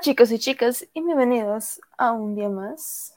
Chicos 0.00 0.32
y 0.32 0.38
chicas 0.38 0.86
y 0.92 1.02
bienvenidos 1.02 1.80
a 1.96 2.12
un 2.12 2.34
día 2.34 2.48
más, 2.48 3.14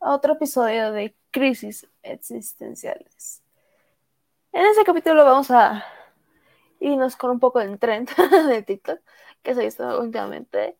a 0.00 0.14
otro 0.14 0.32
episodio 0.32 0.90
de 0.90 1.14
Crisis 1.30 1.86
Existenciales. 2.02 3.42
En 4.52 4.64
este 4.64 4.84
capítulo 4.84 5.24
vamos 5.24 5.50
a 5.50 5.84
irnos 6.80 7.16
con 7.16 7.30
un 7.30 7.40
poco 7.40 7.58
del 7.58 7.78
trend 7.78 8.08
de 8.48 8.62
TikTok 8.62 9.00
que 9.42 9.54
se 9.54 9.60
ha 9.60 9.64
visto 9.64 10.00
últimamente. 10.00 10.78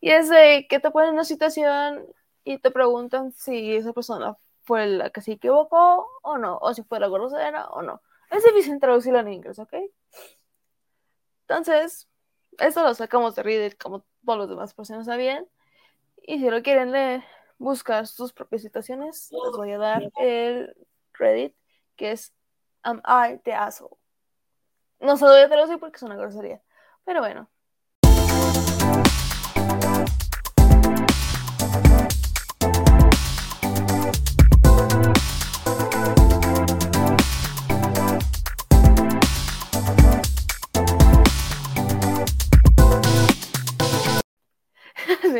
Y 0.00 0.10
es 0.10 0.28
de 0.28 0.66
que 0.68 0.80
te 0.80 0.90
ponen 0.90 1.08
en 1.08 1.14
una 1.14 1.24
situación 1.24 2.04
y 2.44 2.58
te 2.58 2.70
preguntan 2.70 3.32
si 3.32 3.74
esa 3.76 3.92
persona 3.94 4.36
fue 4.64 4.86
la 4.86 5.10
que 5.10 5.22
se 5.22 5.32
equivocó 5.32 6.06
o 6.22 6.36
no, 6.36 6.58
o 6.58 6.74
si 6.74 6.82
fue 6.82 7.00
la 7.00 7.08
grosera 7.08 7.68
o 7.68 7.80
no. 7.80 8.02
Es 8.30 8.44
difícil 8.44 8.78
traducirlo 8.80 9.20
en 9.20 9.32
inglés, 9.32 9.58
¿ok? 9.58 9.74
Entonces, 11.48 12.06
esto 12.58 12.82
lo 12.82 12.94
sacamos 12.94 13.34
de 13.34 13.42
Reddit 13.42 13.78
como 13.80 14.04
todos 14.24 14.38
los 14.38 14.48
demás 14.48 14.74
personas 14.74 15.06
sabían. 15.06 15.46
Y 16.22 16.38
si 16.38 16.48
lo 16.48 16.62
quieren 16.62 16.92
leer, 16.92 17.22
buscar 17.58 18.06
sus 18.06 18.32
propias 18.32 18.62
situaciones, 18.62 19.30
les 19.30 19.56
voy 19.56 19.72
a 19.72 19.78
dar 19.78 20.02
el 20.18 20.74
Reddit, 21.12 21.54
que 21.96 22.12
es 22.12 22.34
Am 22.82 23.02
I 23.06 23.38
the 23.44 23.52
asshole? 23.54 23.96
No 25.00 25.16
se 25.16 25.24
lo 25.24 25.32
voy 25.32 25.40
a 25.40 25.48
traducir 25.48 25.78
porque 25.78 25.96
es 25.96 26.02
una 26.02 26.16
grosería. 26.16 26.62
Pero 27.04 27.20
bueno. 27.20 27.48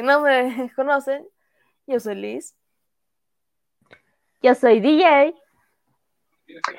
No 0.04 0.20
me 0.20 0.70
conocen, 0.76 1.26
yo 1.86 1.98
soy 1.98 2.14
Liz. 2.14 2.54
Yo 4.42 4.54
soy 4.54 4.80
DJ. 4.80 5.34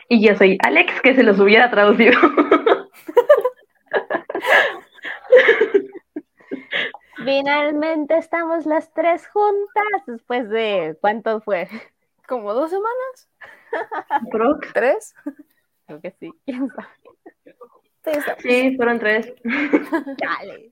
Y 0.07 0.25
yo 0.25 0.35
soy 0.35 0.57
Alex, 0.63 1.01
que 1.01 1.15
se 1.15 1.23
los 1.23 1.39
hubiera 1.39 1.71
traducido. 1.71 2.19
Finalmente 7.25 8.17
estamos 8.17 8.67
las 8.67 8.93
tres 8.93 9.27
juntas 9.29 9.83
después 10.05 10.47
de 10.49 10.95
¿cuánto 11.01 11.41
fue? 11.41 11.67
¿Como 12.27 12.53
dos 12.53 12.69
semanas? 12.69 13.29
¿Pro? 14.31 14.59
¿Tres? 14.73 15.15
Creo 15.87 16.01
que 16.01 16.11
sí. 16.11 16.31
Sí, 18.39 18.75
fueron 18.77 18.99
tres. 18.99 19.33
Dale. 19.43 20.71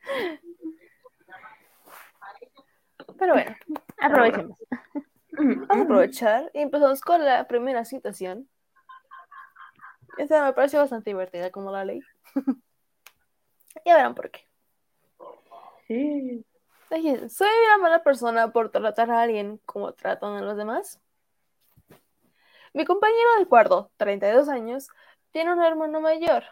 Pero 3.18 3.34
bueno, 3.34 3.56
Aprovechemos. 4.00 4.58
vamos 5.32 5.70
a 5.70 5.82
aprovechar 5.82 6.52
y 6.54 6.62
empezamos 6.62 7.02
con 7.02 7.24
la 7.24 7.48
primera 7.48 7.86
situación. 7.86 8.50
Esta 10.18 10.46
me 10.46 10.54
pareció 10.54 10.80
bastante 10.80 11.10
divertida 11.10 11.50
como 11.52 11.72
la 11.72 11.86
ley. 11.86 12.02
ya 13.86 13.96
verán 13.96 14.16
por 14.16 14.30
qué. 14.30 14.48
Sí. 15.88 16.46
¿Soy 16.90 17.48
una 17.66 17.78
mala 17.80 18.04
persona 18.04 18.52
por 18.52 18.70
tratar 18.70 19.10
a 19.10 19.22
alguien 19.24 19.60
como 19.66 19.94
tratan 19.94 20.36
a 20.36 20.42
los 20.42 20.56
demás? 20.56 21.02
Mi 22.74 22.86
compañero 22.86 23.40
de 23.40 23.48
cuarto, 23.48 23.92
32 23.98 24.48
años, 24.50 24.90
tiene 25.32 25.54
un 25.54 25.64
hermano 25.64 26.02
mayor, 26.02 26.44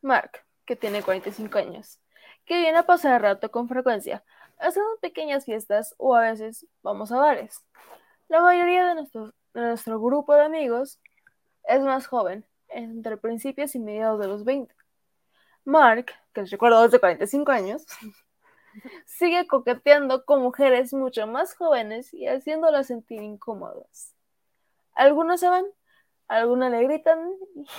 Mark, 0.00 0.44
que 0.64 0.74
tiene 0.74 1.02
45 1.02 1.58
años, 1.58 2.00
que 2.44 2.58
viene 2.58 2.78
a 2.78 2.86
pasar 2.86 3.22
rato 3.22 3.50
con 3.50 3.68
frecuencia. 3.68 4.24
Hacemos 4.58 4.98
pequeñas 5.00 5.44
fiestas 5.44 5.94
o 5.98 6.14
a 6.14 6.22
veces 6.22 6.66
vamos 6.82 7.12
a 7.12 7.18
bares. 7.18 7.62
La 8.28 8.40
mayoría 8.40 8.86
de 8.86 9.32
nuestro, 9.54 10.00
grupo 10.00 10.34
de 10.34 10.42
amigos 10.42 10.98
es 11.64 11.80
más 11.80 12.06
joven, 12.06 12.44
entre 12.68 13.16
principios 13.16 13.74
y 13.74 13.78
mediados 13.78 14.18
de 14.20 14.28
los 14.28 14.44
20. 14.44 14.74
Mark, 15.64 16.06
que 16.32 16.44
recuerdo 16.44 16.84
es 16.84 16.90
de 16.90 17.00
45 17.00 17.52
años, 17.52 17.86
sigue 19.06 19.46
coqueteando 19.46 20.24
con 20.24 20.42
mujeres 20.42 20.92
mucho 20.92 21.26
más 21.26 21.54
jóvenes 21.54 22.12
y 22.14 22.26
haciéndolas 22.26 22.86
sentir 22.86 23.22
incómodas. 23.22 24.14
Algunos 24.94 25.40
se 25.40 25.48
van, 25.48 25.66
algunas 26.28 26.70
le 26.70 26.82
gritan 26.84 27.30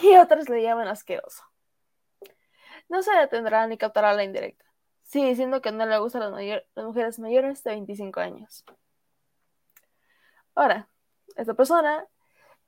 y 0.02 0.16
otras 0.18 0.47
le 0.50 0.62
llaman 0.62 0.88
asqueroso. 0.88 1.44
No 2.90 3.02
se 3.02 3.12
detendrá 3.18 3.68
ni 3.68 3.78
captará 3.78 4.13
la 4.13 4.23
indirecta. 4.23 4.66
Sigue 5.07 5.29
diciendo 5.29 5.62
que 5.62 5.72
no 5.72 5.85
le 5.88 5.97
gustan 6.00 6.22
las, 6.22 6.31
mayor- 6.31 6.66
las 6.75 6.85
mujeres 6.85 7.18
mayores 7.19 7.63
de 7.63 7.72
25 7.72 8.19
años. 8.19 8.63
Ahora, 10.53 10.90
esta 11.35 11.53
persona 11.53 12.06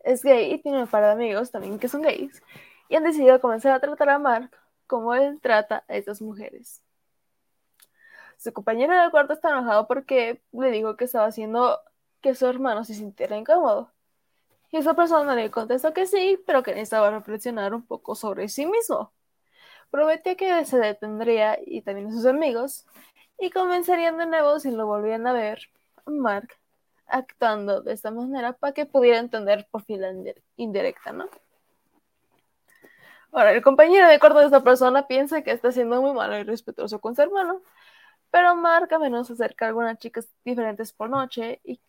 es 0.01 0.23
gay 0.23 0.53
y 0.53 0.61
tiene 0.61 0.81
un 0.83 0.88
par 0.88 1.03
de 1.03 1.11
amigos 1.11 1.51
también 1.51 1.79
que 1.79 1.89
son 1.89 2.01
gays 2.01 2.41
y 2.89 2.95
han 2.95 3.03
decidido 3.03 3.41
comenzar 3.41 3.73
a 3.73 3.79
tratar 3.81 4.09
a 4.09 4.19
Mark 4.19 4.51
como 4.88 5.13
él 5.16 5.39
trata 5.41 5.83
a 5.89 5.95
estas 5.95 6.22
mujeres. 6.22 6.81
Su 8.38 8.53
compañero 8.53 8.94
de 9.01 9.11
cuarto 9.11 9.33
está 9.33 9.49
enojado 9.49 9.88
porque 9.88 10.41
le 10.53 10.72
dijo 10.72 10.95
que 10.95 11.05
estaba 11.05 11.28
haciendo 11.28 11.79
que 12.22 12.35
su 12.35 12.47
hermano 12.47 12.85
se 12.85 12.94
sintiera 12.94 13.38
incómodo. 13.38 13.91
Y 14.72 14.78
esa 14.78 14.95
persona 14.95 15.35
le 15.35 15.51
contestó 15.51 15.94
que 15.94 16.07
sí, 16.07 16.41
pero 16.45 16.63
que 16.63 16.72
necesitaba 16.73 17.11
reflexionar 17.11 17.73
un 17.73 17.85
poco 17.85 18.16
sobre 18.16 18.49
sí 18.49 18.66
mismo. 18.66 19.13
Prometió 19.91 20.38
que 20.38 20.66
se 20.66 20.77
detendría 20.77 21.57
y 21.66 21.81
también 21.81 22.07
a 22.07 22.11
sus 22.11 22.25
amigos 22.25 22.85
y 23.39 23.50
comenzarían 23.50 24.17
de 24.17 24.27
nuevo 24.27 24.59
si 24.59 24.72
lo 24.72 24.85
volvían 24.88 25.25
a 25.27 25.33
ver 25.33 25.69
Mark 26.05 26.50
actuando 27.07 27.81
de 27.81 27.94
esta 27.94 28.11
manera 28.11 28.53
para 28.53 28.73
que 28.73 28.85
pudiera 28.85 29.19
entender 29.19 29.67
por 29.72 29.83
fin 29.83 30.01
la 30.01 30.11
indi- 30.11 30.41
indirecta, 30.57 31.11
¿no? 31.11 31.29
Ahora, 33.31 33.51
el 33.53 33.61
compañero 33.61 34.07
de 34.07 34.19
cuarto 34.19 34.39
de 34.39 34.45
esta 34.45 34.63
persona 34.63 35.07
piensa 35.07 35.44
que 35.44 35.51
está 35.51 35.72
siendo 35.72 36.01
muy 36.01 36.13
malo 36.13 36.38
y 36.38 36.44
respetuoso 36.44 36.99
con 36.99 37.16
su 37.16 37.22
hermano, 37.22 37.61
pero 38.31 38.55
Mark 38.55 38.94
a 38.94 38.99
menudo 38.99 39.23
se 39.23 39.33
acerca 39.33 39.66
a 39.66 39.67
algunas 39.69 39.99
chicas 39.99 40.29
diferentes 40.45 40.94
por 40.94 41.09
noche 41.09 41.61
y, 41.63 41.79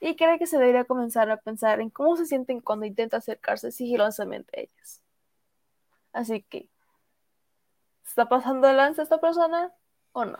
y 0.00 0.16
cree 0.16 0.38
que 0.38 0.46
se 0.46 0.58
debería 0.58 0.84
comenzar 0.84 1.30
a 1.30 1.38
pensar 1.38 1.80
en 1.80 1.90
cómo 1.90 2.16
se 2.16 2.26
sienten 2.26 2.60
cuando 2.60 2.86
intenta 2.86 3.18
acercarse 3.18 3.72
sigilosamente 3.72 4.58
a 4.58 4.62
ellas. 4.62 5.02
Así 6.12 6.42
que, 6.42 6.68
¿está 8.08 8.28
pasando 8.28 8.66
de 8.66 8.74
lanza 8.74 9.02
esta 9.02 9.20
persona 9.20 9.70
o 10.12 10.24
no? 10.24 10.38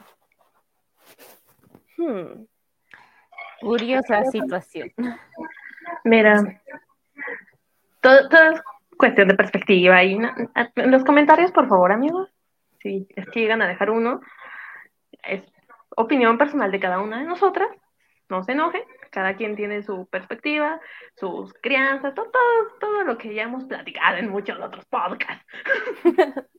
Hmm. 1.97 2.47
Curiosa 3.61 4.25
situación. 4.25 4.93
Mira, 6.05 6.61
todo, 8.01 8.29
todo 8.29 8.51
es 8.53 8.63
cuestión 8.97 9.29
de 9.29 9.35
perspectiva. 9.35 10.03
Y 10.03 10.15
en 10.15 10.91
los 10.91 11.05
comentarios, 11.05 11.53
por 11.53 11.69
favor, 11.69 11.93
amigos, 11.93 12.29
si 12.81 13.09
es 13.17 13.27
que 13.31 13.41
llegan 13.41 13.63
a 13.63 13.69
dejar 13.69 13.91
uno, 13.91 14.21
es 15.23 15.43
opinión 15.97 16.39
personal 16.39 16.71
de 16.71 16.81
cada 16.81 17.01
una 17.01 17.19
de 17.19 17.25
nosotras. 17.25 17.69
No 18.29 18.43
se 18.45 18.53
enojen, 18.53 18.83
cada 19.11 19.37
quien 19.37 19.57
tiene 19.57 19.83
su 19.83 20.07
perspectiva, 20.07 20.81
sus 21.17 21.53
crianzas, 21.55 22.15
todo, 22.15 22.31
todo, 22.31 22.79
todo 22.79 23.05
lo 23.05 23.19
que 23.19 23.35
ya 23.35 23.45
hemos 23.45 23.65
platicado 23.65 24.19
en 24.19 24.29
muchos 24.29 24.59
otros 24.61 24.85
podcasts. 24.87 25.45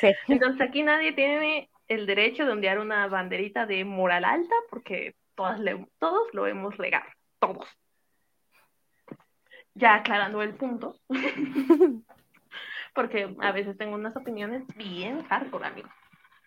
Sí. 0.00 0.12
Entonces 0.28 0.60
aquí 0.60 0.82
nadie 0.82 1.12
tiene 1.12 1.70
el 1.88 2.06
derecho 2.06 2.44
de 2.44 2.52
ondear 2.52 2.78
una 2.78 3.06
banderita 3.08 3.66
de 3.66 3.84
moral 3.84 4.24
alta 4.24 4.54
porque 4.70 5.14
todos 5.34 6.28
lo 6.32 6.46
hemos 6.46 6.76
regado, 6.76 7.06
todos. 7.38 7.68
Ya 9.74 9.94
aclarando 9.94 10.42
el 10.42 10.54
punto, 10.54 10.96
porque 12.94 13.34
a 13.40 13.52
veces 13.52 13.78
tengo 13.78 13.94
unas 13.94 14.16
opiniones 14.16 14.66
bien 14.76 15.22
hardcore, 15.24 15.66
amigos. 15.66 15.92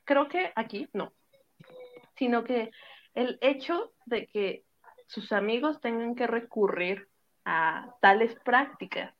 Creo 0.03 0.27
que 0.27 0.51
aquí 0.55 0.89
no, 0.91 1.13
sino 2.15 2.43
que 2.43 2.71
el 3.13 3.37
hecho 3.41 3.93
de 4.05 4.27
que 4.27 4.63
sus 5.07 5.31
amigos 5.31 5.79
tengan 5.79 6.15
que 6.15 6.27
recurrir 6.27 7.07
a 7.45 7.95
tales 8.01 8.35
prácticas 8.43 9.13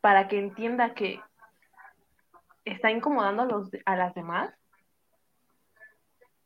para 0.00 0.28
que 0.28 0.38
entienda 0.38 0.94
que 0.94 1.20
está 2.64 2.90
incomodando 2.90 3.42
a, 3.42 3.46
los, 3.46 3.70
a 3.84 3.96
las 3.96 4.14
demás, 4.14 4.54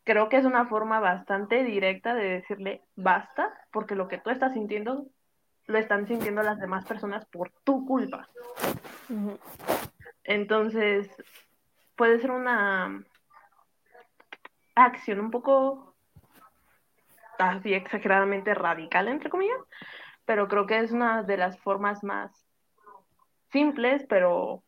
creo 0.04 0.28
que 0.28 0.38
es 0.38 0.44
una 0.44 0.66
forma 0.66 1.00
bastante 1.00 1.64
directa 1.64 2.14
de 2.14 2.24
decirle 2.24 2.82
basta, 2.96 3.52
porque 3.70 3.94
lo 3.94 4.08
que 4.08 4.18
tú 4.18 4.30
estás 4.30 4.54
sintiendo 4.54 5.06
lo 5.66 5.78
están 5.78 6.06
sintiendo 6.06 6.42
las 6.42 6.58
demás 6.58 6.86
personas 6.86 7.26
por 7.26 7.50
tu 7.62 7.84
culpa. 7.84 8.26
Entonces, 10.24 11.10
puede 11.94 12.18
ser 12.20 12.30
una 12.30 13.04
acción 14.74 15.20
un 15.20 15.30
poco 15.30 15.94
así 17.38 17.74
exageradamente 17.74 18.54
radical, 18.54 19.08
entre 19.08 19.28
comillas, 19.28 19.60
pero 20.24 20.48
creo 20.48 20.66
que 20.66 20.78
es 20.78 20.90
una 20.90 21.22
de 21.22 21.36
las 21.36 21.58
formas 21.60 22.02
más 22.02 22.32
simples, 23.50 24.06
pero 24.08 24.62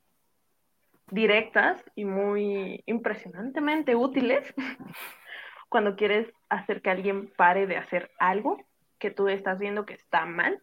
directas 1.10 1.82
y 1.94 2.04
muy 2.04 2.82
impresionantemente 2.86 3.96
útiles 3.96 4.54
cuando 5.68 5.96
quieres 5.96 6.32
hacer 6.48 6.82
que 6.82 6.90
alguien 6.90 7.28
pare 7.36 7.66
de 7.66 7.76
hacer 7.76 8.10
algo 8.18 8.64
que 8.98 9.10
tú 9.10 9.28
estás 9.28 9.58
viendo 9.58 9.86
que 9.86 9.94
está 9.94 10.26
mal, 10.26 10.60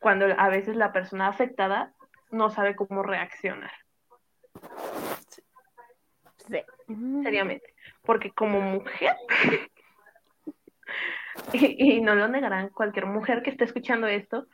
cuando 0.00 0.26
a 0.36 0.48
veces 0.48 0.76
la 0.76 0.92
persona 0.92 1.28
afectada 1.28 1.92
no 2.30 2.50
sabe 2.50 2.74
cómo 2.74 3.02
reaccionar. 3.02 3.72
Sí. 6.48 6.62
seriamente, 7.22 7.74
porque 8.02 8.32
como 8.32 8.60
mujer, 8.60 9.14
y, 11.52 11.96
y 11.96 12.00
no 12.00 12.16
lo 12.16 12.26
negarán, 12.26 12.70
cualquier 12.70 13.06
mujer 13.06 13.42
que 13.42 13.50
esté 13.50 13.64
escuchando 13.64 14.08
esto, 14.08 14.48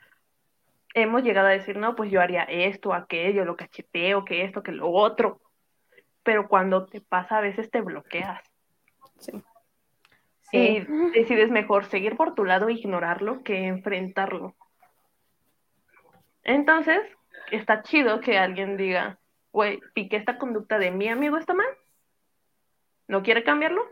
hemos 1.01 1.23
llegado 1.23 1.47
a 1.47 1.51
decir, 1.51 1.77
no, 1.77 1.95
pues 1.95 2.11
yo 2.11 2.21
haría 2.21 2.43
esto, 2.43 2.93
aquello, 2.93 3.45
lo 3.45 3.55
cacheteo, 3.55 4.25
que 4.25 4.43
esto, 4.43 4.63
que 4.63 4.71
lo 4.71 4.89
otro, 4.89 5.39
pero 6.23 6.47
cuando 6.47 6.85
te 6.85 7.01
pasa 7.01 7.37
a 7.37 7.41
veces 7.41 7.69
te 7.69 7.81
bloqueas 7.81 8.41
Sí. 9.19 9.43
y 10.51 10.79
decides 11.13 11.49
mejor 11.51 11.85
seguir 11.85 12.15
por 12.15 12.33
tu 12.33 12.45
lado 12.45 12.69
e 12.69 12.73
ignorarlo 12.73 13.43
que 13.43 13.65
enfrentarlo. 13.67 14.55
Entonces, 16.43 17.01
está 17.51 17.83
chido 17.83 18.21
que 18.21 18.37
alguien 18.37 18.77
diga, 18.77 19.19
güey, 19.51 19.79
pique 19.93 20.15
esta 20.15 20.37
conducta 20.37 20.79
de 20.79 20.91
mi 20.91 21.09
amigo 21.09 21.37
está 21.37 21.53
mal, 21.53 21.67
no 23.07 23.21
quiere 23.21 23.43
cambiarlo, 23.43 23.83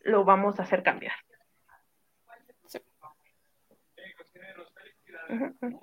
lo 0.00 0.24
vamos 0.24 0.58
a 0.60 0.62
hacer 0.62 0.82
cambiar. 0.82 1.14
Sí. 2.66 2.78
Ujú, 5.28 5.56
ujú. 5.60 5.80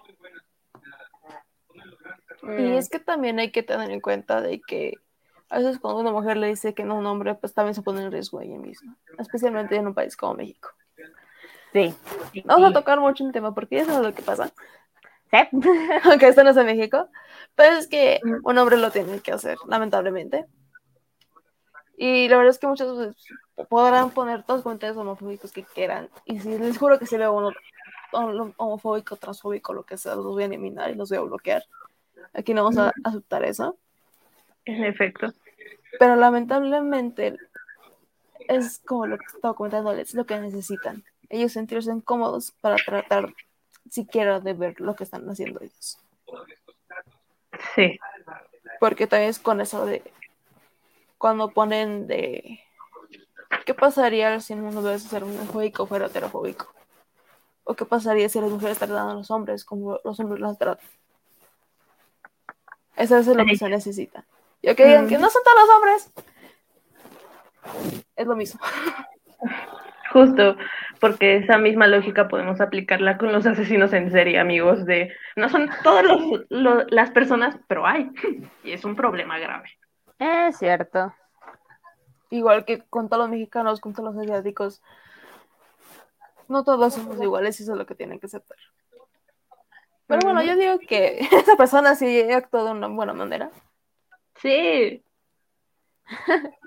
Y 2.44 2.72
es 2.74 2.90
que 2.90 3.00
también 3.00 3.40
hay 3.40 3.52
que 3.52 3.64
tener 3.64 3.90
en 3.92 4.02
cuenta 4.02 4.42
de 4.42 4.62
que 4.62 4.94
a 5.50 5.58
veces 5.58 5.80
cuando 5.80 6.00
una 6.02 6.12
mujer 6.12 6.38
le 6.38 6.48
dice 6.48 6.74
que 6.74 6.84
no 6.84 6.96
a 6.96 6.98
un 7.00 7.06
hombre, 7.06 7.36
pues 7.36 7.54
también 7.54 7.74
se 7.76 7.82
pone 7.82 8.02
en 8.04 8.12
riesgo 8.12 8.40
ella 8.42 8.58
misma, 8.58 8.96
especialmente 9.18 9.76
en 9.76 9.88
un 9.88 9.94
país 9.94 10.16
como 10.16 10.36
México. 10.36 10.70
Sí. 11.74 11.94
Vamos 12.46 12.66
a 12.66 12.68
Sí. 12.70 12.74
tocar 12.74 13.00
mucho 13.00 13.26
el 13.26 13.32
tema 13.32 13.54
porque 13.54 13.80
eso 13.80 13.92
es 13.92 14.00
lo 14.00 14.14
que 14.14 14.22
pasa, 14.22 14.52
Sí. 15.32 15.38
aunque 16.04 16.28
esto 16.28 16.44
no 16.44 16.52
es 16.52 16.58
en 16.58 16.66
México, 16.66 17.08
pero 17.56 17.76
es 17.78 17.88
que 17.88 18.20
un 18.44 18.58
hombre 18.58 18.78
lo 18.78 18.90
tiene 18.92 19.20
que 19.20 19.32
hacer, 19.32 19.58
lamentablemente. 19.68 20.46
Y 21.98 22.30
la 22.30 22.38
verdad 22.38 22.52
es 22.52 22.60
que 22.60 22.68
muchas 22.68 22.96
veces 22.96 23.16
podrán 23.68 24.12
poner 24.12 24.44
todos 24.44 24.60
los 24.60 24.64
comentarios 24.64 24.98
homofóbicos 24.98 25.52
que 25.52 25.64
quieran, 25.64 26.10
y 26.26 26.40
si 26.40 26.58
les 26.58 26.78
juro 26.78 26.98
que 26.98 27.06
si 27.06 27.18
veo 27.18 27.34
uno 27.34 27.52
hom- 28.14 28.54
homofóbico, 28.58 29.18
transfóbico, 29.18 29.74
lo 29.74 29.84
que 29.84 29.98
sea, 29.98 30.16
los 30.16 30.26
voy 30.26 30.44
a 30.44 30.46
eliminar 30.46 30.90
y 30.92 30.96
los 30.96 31.10
voy 31.10 31.18
a 31.18 31.22
bloquear. 31.22 31.64
Aquí 32.34 32.54
no 32.54 32.64
vamos 32.64 32.78
a 32.78 32.94
aceptar 33.04 33.44
eso. 33.44 33.78
En 34.66 34.84
efecto. 34.84 35.34
Pero 35.98 36.16
lamentablemente 36.16 37.38
es 38.48 38.80
como 38.80 39.08
lo 39.08 39.18
que 39.18 39.26
estaba 39.26 39.54
comentando, 39.54 39.92
es 39.94 40.14
lo 40.14 40.26
que 40.26 40.40
necesitan. 40.40 41.04
Ellos 41.30 41.52
sentirse 41.52 41.92
incómodos 41.92 42.52
para 42.62 42.76
tratar 42.78 43.34
siquiera 43.90 44.40
de 44.40 44.54
ver 44.54 44.80
lo 44.80 44.96
que 44.96 45.04
están 45.04 45.28
haciendo 45.30 45.62
ellos. 45.62 46.00
Sí. 47.76 48.00
Porque 48.80 49.08
también 49.08 49.30
es 49.30 49.40
con 49.40 49.62
eso 49.62 49.86
de 49.86 50.04
cuando 51.18 51.50
ponen 51.50 52.08
de 52.08 52.62
¿qué 53.66 53.74
pasaría 53.74 54.40
si 54.40 54.54
en 54.54 54.64
uno 54.64 54.82
de 54.82 54.98
ser 55.00 55.24
homofóbico 55.24 55.86
fuera 55.86 56.08
heterofóbico? 56.08 56.74
¿O 57.64 57.76
qué 57.76 57.86
pasaría 57.86 58.30
si 58.30 58.40
las 58.40 58.50
mujeres 58.50 58.80
tratan 58.80 59.10
a 59.10 59.14
los 59.14 59.30
hombres 59.30 59.66
como 59.66 60.00
los 60.04 60.20
hombres 60.20 60.40
las 60.40 60.58
tratan? 60.58 60.86
Eso 63.00 63.18
es 63.18 63.28
lo 63.28 63.46
que 63.46 63.56
se 63.58 63.70
necesita. 63.70 64.26
Y 64.62 64.68
aunque 64.68 64.86
digan 64.86 65.08
que 65.08 65.18
no 65.18 65.30
son 65.30 65.42
todos 65.44 65.58
los 65.60 65.76
hombres, 65.76 66.14
es 68.16 68.28
lo 68.28 68.36
mismo. 68.36 68.60
Justo, 70.12 70.56
porque 71.00 71.38
esa 71.38 71.58
misma 71.60 71.86
lógica 71.88 72.28
podemos 72.28 72.60
aplicarla 72.62 73.18
con 73.20 73.32
los 73.32 73.46
asesinos 73.46 73.94
en 73.94 74.10
serie, 74.12 74.40
amigos, 74.40 74.86
de 74.86 75.14
no 75.36 75.50
son 75.50 75.70
todas 75.84 76.04
los- 76.04 76.46
lo- 76.50 76.84
las 76.88 77.12
personas, 77.12 77.56
pero 77.68 77.86
hay, 77.86 78.10
y 78.64 78.72
es 78.72 78.84
un 78.86 78.96
problema 78.96 79.38
grave. 79.38 79.70
Es 80.18 80.58
cierto. 80.58 81.14
Igual 82.32 82.66
que 82.66 82.80
con 82.90 83.08
todos 83.08 83.22
los 83.24 83.30
mexicanos, 83.30 83.80
con 83.80 83.94
todos 83.94 84.14
los 84.14 84.24
asiáticos. 84.24 84.82
No 86.48 86.64
todos 86.64 86.96
somos 86.96 87.22
iguales 87.22 87.60
y 87.60 87.64
eso 87.64 87.74
es 87.74 87.78
lo 87.78 87.86
que 87.86 87.96
tienen 87.96 88.20
que 88.20 88.26
aceptar. 88.26 88.58
Pero 90.10 90.22
bueno, 90.24 90.42
yo 90.44 90.56
digo 90.58 90.80
que 90.80 91.20
esa 91.32 91.56
persona 91.56 91.96
sí 91.96 92.22
actuó 92.32 92.66
de 92.66 92.72
una 92.72 92.88
buena 92.88 93.14
manera. 93.14 93.52
Sí, 94.36 95.04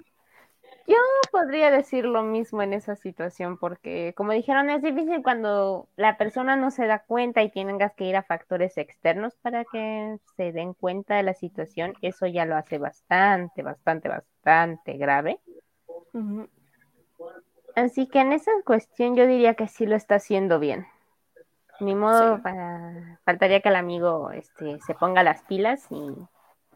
Yo 0.86 0.96
podría 1.30 1.70
decir 1.70 2.04
lo 2.04 2.22
mismo 2.22 2.60
en 2.62 2.72
esa 2.72 2.96
situación 2.96 3.56
porque, 3.56 4.14
como 4.16 4.32
dijeron, 4.32 4.68
es 4.68 4.82
difícil 4.82 5.22
cuando 5.22 5.88
la 5.96 6.16
persona 6.18 6.56
no 6.56 6.70
se 6.70 6.86
da 6.86 7.00
cuenta 7.00 7.42
y 7.42 7.50
tengas 7.50 7.92
que 7.94 8.04
ir 8.04 8.16
a 8.16 8.24
factores 8.24 8.76
externos 8.76 9.34
para 9.36 9.64
que 9.64 10.18
se 10.36 10.52
den 10.52 10.74
cuenta 10.74 11.16
de 11.16 11.22
la 11.22 11.34
situación. 11.34 11.94
Eso 12.02 12.26
ya 12.26 12.46
lo 12.46 12.56
hace 12.56 12.78
bastante, 12.78 13.62
bastante, 13.62 14.08
bastante 14.08 14.94
grave. 14.94 15.38
Así 17.76 18.08
que 18.08 18.20
en 18.20 18.32
esa 18.32 18.50
cuestión 18.64 19.14
yo 19.14 19.26
diría 19.26 19.54
que 19.54 19.68
sí 19.68 19.86
lo 19.86 19.94
está 19.94 20.16
haciendo 20.16 20.58
bien. 20.58 20.86
Ni 21.82 21.94
modo, 21.94 22.37
Sí. 22.37 22.43
para... 22.43 23.19
faltaría 23.25 23.61
que 23.61 23.69
el 23.69 23.76
amigo 23.76 24.31
este, 24.31 24.81
se 24.81 24.94
ponga 24.94 25.23
las 25.23 25.43
pilas 25.43 25.87
y 25.90 26.12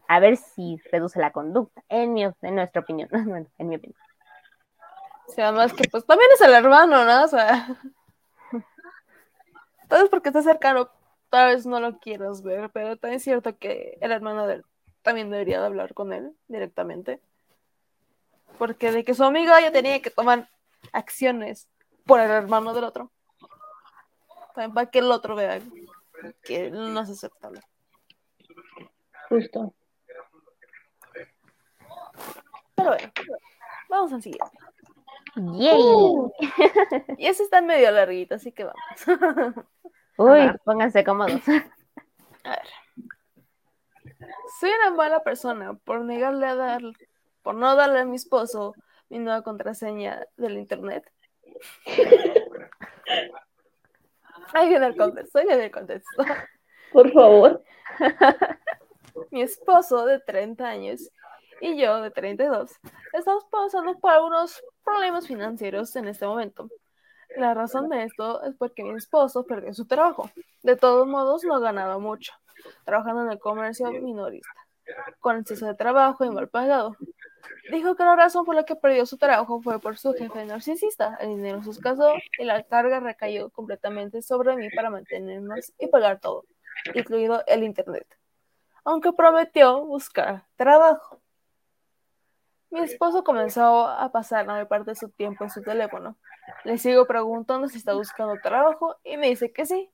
a 0.07 0.19
ver 0.19 0.37
si 0.37 0.81
reduce 0.91 1.19
la 1.19 1.31
conducta, 1.31 1.83
en, 1.89 2.13
mi, 2.13 2.23
en 2.23 2.55
nuestra 2.55 2.81
opinión. 2.81 3.09
Bueno, 3.11 3.47
en 3.57 3.67
mi 3.69 3.75
opinión. 3.75 3.99
O 5.27 5.31
sea, 5.31 5.51
más 5.51 5.73
que 5.73 5.87
pues 5.89 6.05
también 6.05 6.29
es 6.33 6.41
el 6.41 6.53
hermano, 6.53 7.03
¿no? 7.03 7.23
O 7.23 7.27
sea. 7.27 7.67
Tal 9.87 10.01
vez 10.01 10.09
porque 10.09 10.29
está 10.29 10.41
cercano, 10.41 10.89
tal 11.29 11.55
vez 11.55 11.65
no 11.65 11.79
lo 11.79 11.97
quieras 11.99 12.41
ver, 12.43 12.69
pero 12.71 12.97
también 12.97 13.17
es 13.17 13.23
cierto 13.23 13.57
que 13.57 13.97
el 14.01 14.11
hermano 14.11 14.45
de 14.45 14.55
él 14.55 14.65
también 15.01 15.29
debería 15.29 15.61
de 15.61 15.65
hablar 15.67 15.93
con 15.93 16.11
él 16.11 16.33
directamente. 16.49 17.21
Porque 18.57 18.91
de 18.91 19.05
que 19.05 19.13
su 19.13 19.23
amigo 19.23 19.53
ya 19.61 19.71
tenía 19.71 20.01
que 20.01 20.09
tomar 20.09 20.49
acciones 20.91 21.69
por 22.05 22.19
el 22.19 22.29
hermano 22.29 22.73
del 22.73 22.83
otro. 22.83 23.11
También 24.57 24.73
para 24.73 24.89
que 24.89 24.97
el 24.97 25.11
otro 25.11 25.35
vea 25.35 25.61
que 26.41 26.71
no 26.71 26.99
es 26.99 27.09
aceptable. 27.11 27.61
justo. 29.29 29.75
Pero 32.73 32.89
bueno, 32.89 33.11
vamos 33.87 34.13
al 34.13 34.23
siguiente. 34.23 34.57
¡Yay! 35.35 35.77
Y 37.19 37.27
ese 37.27 37.43
está 37.43 37.61
medio 37.61 37.91
larguito, 37.91 38.33
así 38.33 38.51
que 38.51 38.63
vamos. 38.63 38.81
Uy, 40.17 40.39
Ajá. 40.39 40.57
pónganse 40.65 41.03
cómodos. 41.03 41.47
A 42.43 42.49
ver. 42.49 42.67
Soy 44.59 44.71
una 44.71 44.89
mala 44.95 45.21
persona 45.21 45.75
por 45.75 46.03
negarle 46.03 46.47
a 46.47 46.55
dar, 46.55 46.81
por 47.43 47.53
no 47.53 47.75
darle 47.75 47.99
a 47.99 48.05
mi 48.05 48.15
esposo 48.15 48.73
mi 49.09 49.19
nueva 49.19 49.43
contraseña 49.43 50.25
del 50.35 50.57
internet. 50.57 51.13
Ahí 54.53 54.69
viene 54.69 54.87
el 54.87 54.97
contexto, 54.97 55.39
ahí 55.39 55.45
viene 55.45 55.65
el 55.65 55.71
contexto. 55.71 56.23
Por 56.91 57.11
favor. 57.11 57.63
Mi 59.31 59.41
esposo 59.41 60.05
de 60.05 60.19
30 60.19 60.65
años 60.67 61.09
y 61.59 61.79
yo 61.81 62.01
de 62.01 62.11
32 62.11 62.71
estamos 63.13 63.45
pasando 63.49 63.97
por 63.99 64.11
algunos 64.11 64.63
problemas 64.83 65.27
financieros 65.27 65.95
en 65.95 66.07
este 66.07 66.25
momento. 66.25 66.69
La 67.35 67.53
razón 67.53 67.89
de 67.89 68.03
esto 68.03 68.41
es 68.43 68.55
porque 68.57 68.83
mi 68.83 68.95
esposo 68.95 69.45
perdió 69.45 69.73
su 69.73 69.85
trabajo. 69.85 70.29
De 70.63 70.75
todos 70.75 71.07
modos, 71.07 71.43
no 71.43 71.59
ganaba 71.59 71.99
mucho, 71.99 72.33
trabajando 72.85 73.23
en 73.23 73.31
el 73.31 73.39
comercio 73.39 73.91
minorista, 73.91 74.49
con 75.19 75.37
exceso 75.37 75.65
de 75.65 75.75
trabajo 75.75 76.25
y 76.25 76.29
mal 76.29 76.47
pagado. 76.47 76.95
Dijo 77.71 77.95
que 77.95 78.03
la 78.03 78.15
razón 78.15 78.45
por 78.45 78.55
la 78.55 78.63
que 78.63 78.75
perdió 78.75 79.05
su 79.05 79.17
trabajo 79.17 79.61
fue 79.61 79.79
por 79.79 79.97
su 79.97 80.13
jefe 80.13 80.45
narcisista. 80.45 81.17
El 81.19 81.29
dinero 81.29 81.61
se 81.63 81.71
escasó 81.71 82.13
y 82.39 82.45
la 82.45 82.63
carga 82.63 82.99
recayó 82.99 83.49
completamente 83.49 84.21
sobre 84.21 84.55
mí 84.55 84.69
para 84.75 84.89
mantenernos 84.89 85.73
y 85.77 85.87
pagar 85.87 86.19
todo, 86.19 86.45
incluido 86.93 87.43
el 87.47 87.63
internet. 87.63 88.07
Aunque 88.83 89.11
prometió 89.11 89.85
buscar 89.85 90.45
trabajo. 90.55 91.21
Mi 92.69 92.81
esposo 92.81 93.23
comenzó 93.23 93.87
a 93.87 94.11
pasar 94.11 94.45
la 94.45 94.53
mayor 94.53 94.67
parte 94.67 94.91
de 94.91 94.95
su 94.95 95.09
tiempo 95.09 95.43
en 95.43 95.49
su 95.49 95.61
teléfono. 95.61 96.17
Le 96.63 96.77
sigo 96.77 97.05
preguntando 97.05 97.67
si 97.69 97.77
está 97.77 97.93
buscando 97.93 98.35
trabajo 98.41 98.95
y 99.03 99.17
me 99.17 99.27
dice 99.27 99.51
que 99.51 99.65
sí, 99.65 99.89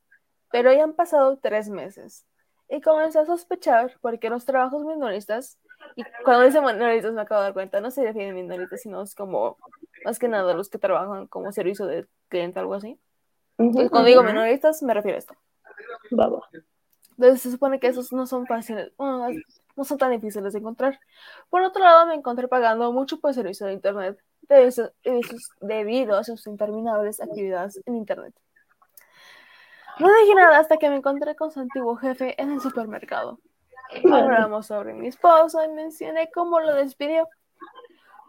pero 0.52 0.74
ya 0.74 0.84
han 0.84 0.94
pasado 0.94 1.38
tres 1.38 1.70
meses. 1.70 2.26
Y 2.70 2.82
comencé 2.82 3.20
a 3.20 3.26
sospechar 3.26 3.98
porque 4.02 4.30
los 4.30 4.46
trabajos 4.46 4.84
minoristas, 4.84 5.60
y 5.96 6.04
cuando 6.24 6.46
dice 6.46 6.62
minoristas 6.62 7.14
me 7.14 7.22
acabo 7.22 7.42
de 7.42 7.48
dar 7.48 7.54
cuenta, 7.54 7.82
no 7.82 7.92
se 7.92 8.02
definen 8.02 8.36
minoristas, 8.36 8.82
sino 8.82 9.02
es 9.02 9.16
como 9.16 9.58
más 10.06 10.20
que 10.20 10.28
nada 10.28 10.54
los 10.54 10.70
que 10.70 10.78
trabajan 10.78 11.28
como 11.28 11.52
servicio 11.52 11.86
de 11.86 12.08
cliente, 12.30 12.60
algo 12.60 12.76
así. 12.76 13.00
Entonces, 13.58 13.90
cuando 13.90 14.10
digo 14.10 14.24
minoristas 14.24 14.82
me 14.84 14.94
refiero 14.94 15.16
a 15.16 15.20
esto. 15.20 15.36
Baba. 16.12 16.42
Entonces 17.12 17.42
se 17.42 17.52
supone 17.52 17.80
que 17.80 17.88
esos 17.88 18.12
no 18.12 18.26
son 18.26 18.48
fáciles, 18.48 18.92
bueno, 18.98 19.28
no 19.76 19.84
son 19.84 19.98
tan 19.98 20.12
difíciles 20.12 20.54
de 20.54 20.60
encontrar. 20.60 21.00
Por 21.50 21.62
otro 21.62 21.84
lado, 21.84 22.06
me 22.08 22.16
encontré 22.16 22.48
pagando 22.48 22.92
mucho 22.92 23.20
por 23.20 23.30
el 23.30 23.36
servicio 23.36 23.68
de 23.68 23.74
internet 23.74 24.20
debido 25.62 26.18
a 26.18 26.24
sus 26.24 26.48
interminables 26.48 27.22
actividades 27.22 27.82
en 27.86 27.96
Internet. 27.96 28.34
No 30.00 30.08
dije 30.08 30.36
nada 30.36 30.60
hasta 30.60 30.78
que 30.78 30.90
me 30.90 30.98
encontré 30.98 31.36
con 31.36 31.52
su 31.52 31.60
antiguo 31.60 31.96
jefe 31.96 32.42
en 32.42 32.52
el 32.52 32.62
supermercado. 32.62 33.40
Hablamos 34.12 34.68
sobre 34.68 34.94
mi 34.94 35.08
esposo 35.08 35.64
y 35.64 35.70
mencioné 35.70 36.30
cómo 36.32 36.60
lo 36.60 36.74
despidió. 36.74 37.28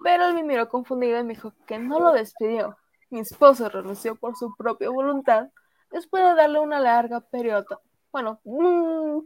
Pero 0.03 0.27
él 0.27 0.35
me 0.35 0.43
miró 0.43 0.69
confundido 0.69 1.19
y 1.19 1.25
me 1.25 1.35
dijo 1.35 1.53
que 1.67 1.79
no 1.79 2.01
lo 2.01 2.13
despidió. 2.13 2.77
Mi 3.11 3.21
esposo 3.21 3.69
renunció 3.69 4.17
por 4.17 4.37
su 4.37 4.55
propia 4.57 4.91
voluntad 4.91 5.49
después 5.91 6.25
de 6.25 6.35
darle 6.35 6.61
una 6.61 6.81
larga 6.81 7.21
periodo. 7.21 7.81
Bueno, 8.13 8.41
mm, 8.45 9.19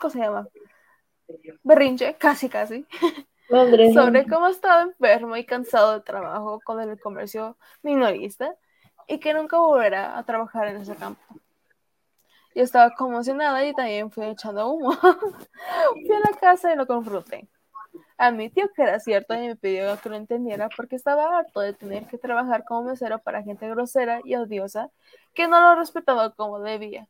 ¿cómo 0.00 0.10
se 0.10 0.18
llama? 0.18 0.48
Berrinche, 1.62 2.14
casi, 2.14 2.48
casi. 2.48 2.86
sobre 3.94 4.26
cómo 4.26 4.48
estaba 4.48 4.82
enfermo 4.82 5.36
y 5.36 5.44
cansado 5.44 5.92
de 5.92 6.00
trabajo 6.00 6.60
con 6.64 6.80
el 6.80 6.98
comercio 6.98 7.56
minorista 7.82 8.56
y 9.06 9.18
que 9.18 9.34
nunca 9.34 9.58
volverá 9.58 10.18
a 10.18 10.24
trabajar 10.24 10.68
en 10.68 10.78
ese 10.78 10.96
campo. 10.96 11.22
Yo 12.56 12.62
estaba 12.62 12.90
conmocionada 12.92 13.66
y 13.66 13.74
también 13.74 14.10
fui 14.10 14.24
echando 14.24 14.70
humo. 14.70 14.90
fui 15.92 16.12
a 16.12 16.20
la 16.20 16.38
casa 16.40 16.72
y 16.72 16.76
lo 16.76 16.86
confronté. 16.86 17.46
Admitió 18.16 18.72
que 18.72 18.82
era 18.82 18.98
cierto 18.98 19.34
y 19.34 19.48
me 19.48 19.56
pidió 19.56 20.00
que 20.00 20.08
lo 20.08 20.16
entendiera 20.16 20.70
porque 20.74 20.96
estaba 20.96 21.36
harto 21.38 21.60
de 21.60 21.74
tener 21.74 22.06
que 22.06 22.16
trabajar 22.16 22.64
como 22.64 22.84
mesero 22.84 23.18
para 23.18 23.42
gente 23.42 23.68
grosera 23.68 24.22
y 24.24 24.36
odiosa 24.36 24.90
que 25.34 25.48
no 25.48 25.60
lo 25.60 25.74
respetaba 25.78 26.30
como 26.30 26.58
debía. 26.60 27.06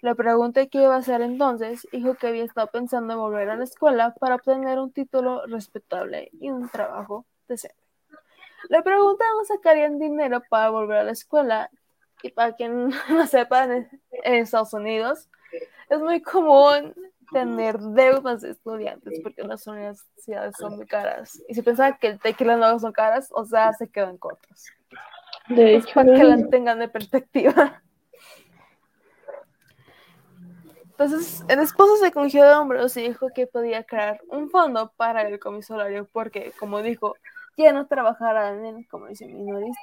Le 0.00 0.14
pregunté 0.14 0.70
qué 0.70 0.84
iba 0.84 0.94
a 0.94 1.00
hacer 1.00 1.20
entonces, 1.20 1.86
dijo 1.92 2.14
que 2.14 2.28
había 2.28 2.44
estado 2.44 2.68
pensando 2.68 3.12
en 3.12 3.20
volver 3.20 3.50
a 3.50 3.56
la 3.56 3.64
escuela 3.64 4.14
para 4.14 4.36
obtener 4.36 4.78
un 4.78 4.90
título 4.90 5.44
respetable 5.44 6.30
y 6.40 6.48
un 6.48 6.70
trabajo 6.70 7.26
decente. 7.46 7.76
Le 8.70 8.82
pregunté 8.82 9.22
dónde 9.30 9.48
sacarían 9.48 9.98
dinero 9.98 10.42
para 10.48 10.70
volver 10.70 10.96
a 10.96 11.04
la 11.04 11.12
escuela 11.12 11.68
y 12.22 12.30
para 12.30 12.52
quien 12.54 12.90
no 13.10 13.26
sepa, 13.26 13.64
en, 13.64 13.88
Estados 14.22 14.72
Unidos 14.72 15.28
es 15.88 16.00
muy 16.00 16.20
común 16.20 16.94
tener 17.32 17.78
deudas 17.78 18.42
de 18.42 18.50
estudiantes 18.50 19.20
porque 19.22 19.42
las 19.42 19.66
universidades 19.66 20.56
son 20.56 20.76
muy 20.76 20.86
caras. 20.86 21.40
Y 21.48 21.54
si 21.54 21.62
pensaban 21.62 21.96
que 22.00 22.08
el 22.08 22.20
TEC 22.20 22.40
y 22.40 22.44
las 22.44 22.58
nuevas 22.58 22.82
son 22.82 22.92
caras, 22.92 23.28
o 23.32 23.44
sea, 23.44 23.72
se 23.72 23.88
quedan 23.88 24.16
cortos. 24.16 24.66
De 25.48 25.76
hecho, 25.76 25.94
para 25.94 26.14
que 26.14 26.24
la 26.24 26.48
tengan 26.48 26.78
de 26.78 26.88
perspectiva. 26.88 27.82
Entonces, 30.98 31.44
el 31.48 31.60
esposo 31.60 31.96
se 31.96 32.10
cogió 32.10 32.44
de 32.44 32.54
hombros 32.54 32.96
y 32.96 33.02
dijo 33.02 33.28
que 33.34 33.46
podía 33.46 33.84
crear 33.84 34.20
un 34.28 34.48
fondo 34.48 34.92
para 34.96 35.28
el 35.28 35.38
comisolario 35.38 36.08
porque, 36.10 36.52
como 36.58 36.80
dijo, 36.80 37.16
ya 37.56 37.72
no 37.72 37.86
trabajará 37.86 38.54
en 38.54 38.64
el 38.64 38.88
comercio 38.88 39.28
minorista. 39.28 39.78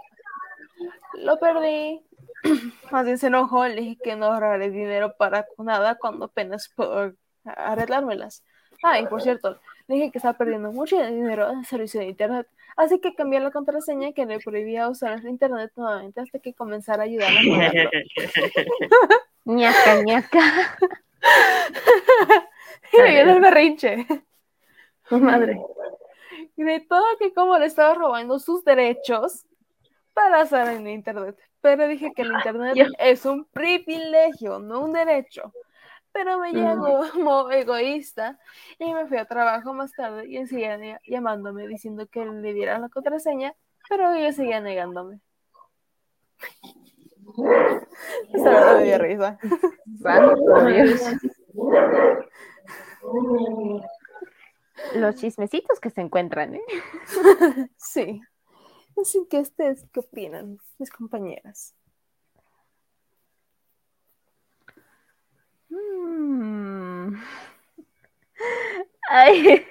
Lo 1.13 1.39
perdí, 1.39 2.03
más 2.91 3.05
bien 3.05 3.17
se 3.17 3.27
enojó, 3.27 3.67
le 3.67 3.81
dije 3.81 3.97
que 4.03 4.15
no 4.15 4.27
ahorraré 4.27 4.69
dinero 4.69 5.15
para 5.17 5.45
nada 5.57 5.95
cuando 5.95 6.25
apenas 6.25 6.71
puedo 6.75 7.13
arreglármelas. 7.45 8.43
Ah, 8.83 8.99
y 8.99 9.07
por 9.07 9.21
cierto, 9.21 9.59
le 9.87 9.95
dije 9.95 10.11
que 10.11 10.17
estaba 10.17 10.37
perdiendo 10.37 10.71
mucho 10.71 10.97
dinero 10.97 11.49
en 11.49 11.59
el 11.59 11.65
servicio 11.65 12.01
de 12.01 12.07
internet, 12.07 12.47
así 12.75 12.99
que 12.99 13.15
cambié 13.15 13.39
la 13.39 13.51
contraseña 13.51 14.11
que 14.13 14.25
le 14.25 14.39
prohibía 14.39 14.89
usar 14.89 15.13
el 15.13 15.27
internet 15.27 15.71
nuevamente 15.75 16.21
hasta 16.21 16.39
que 16.39 16.53
comenzara 16.53 17.03
a 17.03 17.05
ayudarla 17.05 17.39
a 17.39 17.71
ñaca, 19.45 20.01
ñaca. 20.03 20.77
y 22.93 22.97
me 22.97 23.09
viene 23.09 23.31
el 23.33 23.41
berrinche. 23.41 24.05
Madre. 25.09 25.61
Y 26.55 26.63
de 26.63 26.79
todo 26.81 27.03
que 27.19 27.33
como 27.33 27.57
le 27.57 27.65
estaba 27.65 27.93
robando 27.93 28.39
sus 28.39 28.63
derechos 28.63 29.45
para 30.13 30.43
estar 30.43 30.67
en 30.69 30.87
internet 30.87 31.37
pero 31.63 31.87
dije 31.87 32.11
que 32.13 32.23
el 32.23 32.33
internet 32.33 32.77
es 32.99 33.25
un 33.25 33.45
privilegio, 33.45 34.59
no 34.59 34.81
un 34.81 34.91
derecho. 34.91 35.53
Pero 36.11 36.37
me 36.37 36.51
llegó 36.51 36.99
como 37.13 37.49
egoísta 37.49 38.37
y 38.77 38.93
me 38.93 39.07
fui 39.07 39.17
a 39.17 39.25
trabajo 39.25 39.73
más 39.73 39.93
tarde 39.93 40.27
y 40.27 40.45
seguían 40.45 40.99
llamándome 41.07 41.65
diciendo 41.67 42.05
que 42.07 42.25
le 42.25 42.53
diera 42.53 42.79
la 42.79 42.89
contraseña, 42.89 43.55
pero 43.89 44.13
ellos 44.13 44.35
seguían 44.35 44.65
negándome. 44.65 45.21
Esa 48.33 48.49
verdad 48.49 48.77
me 48.79 48.83
dio 48.83 48.97
risa. 48.97 49.39
Los 54.95 55.15
chismecitos 55.15 55.79
que 55.79 55.89
se 55.89 56.01
encuentran, 56.01 56.55
¿eh? 56.55 56.61
Sí. 57.77 58.21
Así 58.99 59.25
que 59.29 59.39
ustedes, 59.39 59.85
¿qué 59.91 59.99
opinan, 59.99 60.59
mis 60.77 60.89
compañeras? 60.91 61.75
Mm. 65.69 67.15
Ay. 69.09 69.65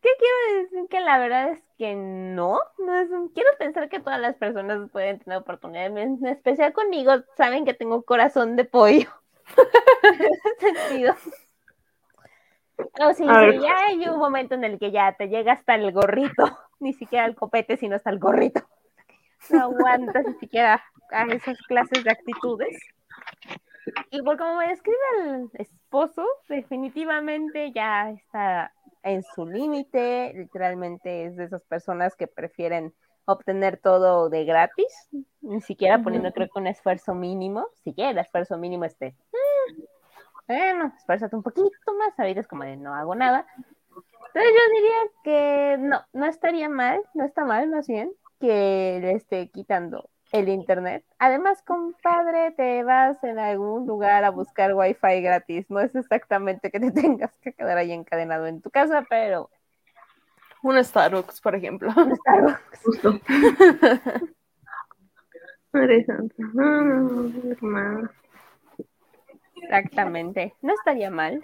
¿Qué 0.00 0.08
quiero 0.18 0.62
decir? 0.62 0.88
Que 0.88 1.00
la 1.00 1.18
verdad 1.18 1.50
es 1.50 1.62
que 1.78 1.94
no. 1.94 2.58
no 2.78 2.94
es 3.00 3.08
Quiero 3.34 3.50
pensar 3.58 3.88
que 3.88 4.00
todas 4.00 4.20
las 4.20 4.36
personas 4.36 4.90
pueden 4.90 5.20
tener 5.20 5.38
oportunidades, 5.38 5.96
en 5.96 6.26
especial 6.26 6.72
conmigo. 6.72 7.12
Saben 7.36 7.64
que 7.64 7.74
tengo 7.74 8.02
corazón 8.02 8.56
de 8.56 8.64
pollo. 8.64 9.08
en 10.02 10.22
ese 10.22 10.40
sentido. 10.60 11.14
No, 12.98 13.14
sí, 13.14 13.24
sí, 13.24 13.60
ya 13.60 13.76
hay 13.86 14.08
un 14.08 14.18
momento 14.18 14.54
en 14.54 14.64
el 14.64 14.78
que 14.78 14.90
ya 14.90 15.14
te 15.16 15.28
llega 15.28 15.52
hasta 15.52 15.76
el 15.76 15.92
gorrito, 15.92 16.58
ni 16.82 16.92
siquiera 16.92 17.26
el 17.26 17.34
copete, 17.34 17.76
sino 17.76 17.96
hasta 17.96 18.10
el 18.10 18.18
gorrito. 18.18 18.60
No 19.50 19.62
aguantas 19.62 20.24
ni 20.26 20.34
siquiera 20.34 20.82
a 21.10 21.24
esas 21.26 21.58
clases 21.62 22.04
de 22.04 22.10
actitudes. 22.10 22.78
Y 24.10 24.22
por 24.22 24.38
como 24.38 24.56
me 24.56 24.68
describe 24.68 24.98
el 25.24 25.50
esposo, 25.54 26.24
definitivamente 26.48 27.72
ya 27.72 28.10
está 28.10 28.72
en 29.02 29.22
su 29.22 29.46
límite, 29.46 30.32
literalmente 30.34 31.24
es 31.24 31.36
de 31.36 31.44
esas 31.44 31.62
personas 31.64 32.14
que 32.14 32.28
prefieren 32.28 32.94
obtener 33.24 33.78
todo 33.78 34.28
de 34.28 34.44
gratis, 34.44 35.08
ni 35.40 35.60
siquiera 35.60 36.02
poniendo 36.02 36.32
creo 36.32 36.48
que 36.48 36.60
un 36.60 36.66
esfuerzo 36.66 37.14
mínimo, 37.14 37.66
si 37.82 37.94
el 37.96 38.18
esfuerzo 38.18 38.56
mínimo 38.58 38.84
esté, 38.84 39.06
eh, 39.06 39.84
bueno, 40.46 40.92
esfuérzate 40.96 41.36
un 41.36 41.42
poquito 41.42 41.94
más, 41.98 42.18
ahorita 42.18 42.40
es 42.40 42.48
como 42.48 42.64
de 42.64 42.76
no 42.76 42.94
hago 42.94 43.14
nada. 43.14 43.46
Entonces 44.34 44.52
yo 44.52 44.74
diría 44.74 44.96
que 45.24 45.76
no, 45.78 46.00
no 46.12 46.26
estaría 46.26 46.68
mal, 46.68 47.02
no 47.14 47.24
está 47.24 47.44
mal 47.44 47.68
más 47.68 47.86
bien 47.86 48.12
que 48.40 48.98
le 49.00 49.12
esté 49.12 49.50
quitando 49.50 50.08
el 50.32 50.48
internet. 50.48 51.04
Además, 51.18 51.62
compadre, 51.62 52.52
te 52.52 52.82
vas 52.82 53.22
en 53.22 53.38
algún 53.38 53.86
lugar 53.86 54.24
a 54.24 54.30
buscar 54.30 54.74
wifi 54.74 55.20
gratis. 55.20 55.70
No 55.70 55.80
es 55.80 55.94
exactamente 55.94 56.70
que 56.70 56.80
te 56.80 56.90
tengas 56.92 57.36
que 57.38 57.52
quedar 57.52 57.76
ahí 57.76 57.92
encadenado 57.92 58.46
en 58.46 58.62
tu 58.62 58.70
casa, 58.70 59.04
pero... 59.08 59.50
Un 60.62 60.82
Starbucks, 60.82 61.40
por 61.40 61.54
ejemplo. 61.54 61.92
Un 61.96 62.16
Starbucks. 62.16 62.82
Justo. 62.84 63.20
Exactamente. 69.62 70.54
No 70.62 70.72
estaría 70.74 71.10
mal. 71.10 71.42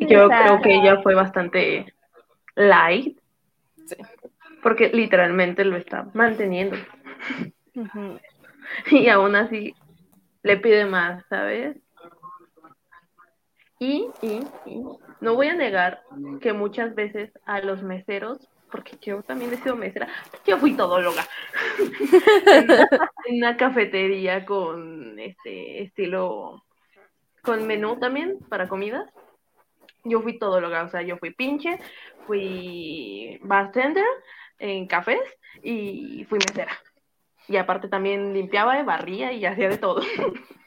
Yo 0.00 0.28
creo 0.28 0.60
que 0.62 0.74
ella 0.74 1.00
fue 1.02 1.14
bastante 1.14 1.92
light. 2.54 3.18
Porque 4.62 4.90
literalmente 4.92 5.64
lo 5.64 5.76
está 5.76 6.08
manteniendo. 6.14 6.76
Y 8.90 9.08
aún 9.08 9.36
así 9.36 9.74
le 10.42 10.56
pide 10.56 10.84
más, 10.84 11.24
¿sabes? 11.28 11.76
Y, 13.78 14.08
y, 14.20 14.40
y 14.66 14.82
no 15.20 15.34
voy 15.34 15.46
a 15.46 15.54
negar 15.54 16.02
que 16.40 16.52
muchas 16.52 16.94
veces 16.94 17.30
a 17.46 17.60
los 17.60 17.82
meseros 17.82 18.48
porque 18.70 18.98
yo 19.00 19.22
también 19.22 19.52
he 19.52 19.56
sido 19.56 19.76
mesera, 19.76 20.08
yo 20.46 20.58
fui 20.58 20.74
todóloga 20.74 21.26
en 23.26 23.36
una 23.36 23.56
cafetería 23.56 24.44
con 24.44 25.18
este 25.18 25.82
estilo, 25.82 26.64
con 27.42 27.66
menú 27.66 27.98
también 27.98 28.38
para 28.48 28.68
comidas. 28.68 29.08
Yo 30.04 30.22
fui 30.22 30.38
todóloga, 30.38 30.84
o 30.84 30.88
sea, 30.88 31.02
yo 31.02 31.16
fui 31.18 31.32
pinche, 31.32 31.78
fui 32.26 33.38
bartender 33.42 34.04
en 34.58 34.86
cafés 34.86 35.20
y 35.62 36.24
fui 36.28 36.38
mesera. 36.38 36.78
Y 37.48 37.56
aparte 37.56 37.88
también 37.88 38.32
limpiaba, 38.34 38.82
barría 38.82 39.32
y 39.32 39.44
hacía 39.44 39.68
de 39.68 39.78
todo. 39.78 40.02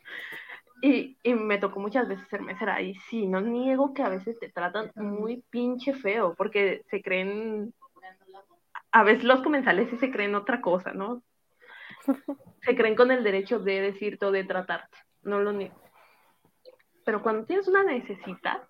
Y, 0.83 1.15
y, 1.21 1.35
me 1.35 1.59
tocó 1.59 1.79
muchas 1.79 2.07
veces 2.07 2.27
ser 2.27 2.41
mesera 2.41 2.81
y 2.81 2.95
sí, 2.95 3.27
no 3.27 3.39
niego 3.39 3.93
que 3.93 4.01
a 4.01 4.09
veces 4.09 4.39
te 4.39 4.49
tratan 4.49 4.89
muy 4.95 5.43
pinche 5.51 5.93
feo 5.93 6.33
porque 6.35 6.81
se 6.89 7.03
creen 7.03 7.71
a 8.91 9.03
veces 9.03 9.23
los 9.23 9.41
comensales 9.41 9.89
sí 9.89 9.97
se 9.97 10.11
creen 10.11 10.35
otra 10.35 10.61
cosa, 10.61 10.93
¿no? 10.93 11.23
Se 12.61 12.75
creen 12.75 12.95
con 12.95 13.11
el 13.11 13.23
derecho 13.23 13.59
de 13.59 13.81
decirte 13.81 14.25
o 14.25 14.31
de 14.31 14.43
tratarte, 14.43 14.97
no 15.23 15.39
lo 15.39 15.51
niego. 15.51 15.79
Pero 17.03 17.23
cuando 17.23 17.45
tienes 17.45 17.67
una 17.67 17.83
necesidad, 17.83 18.61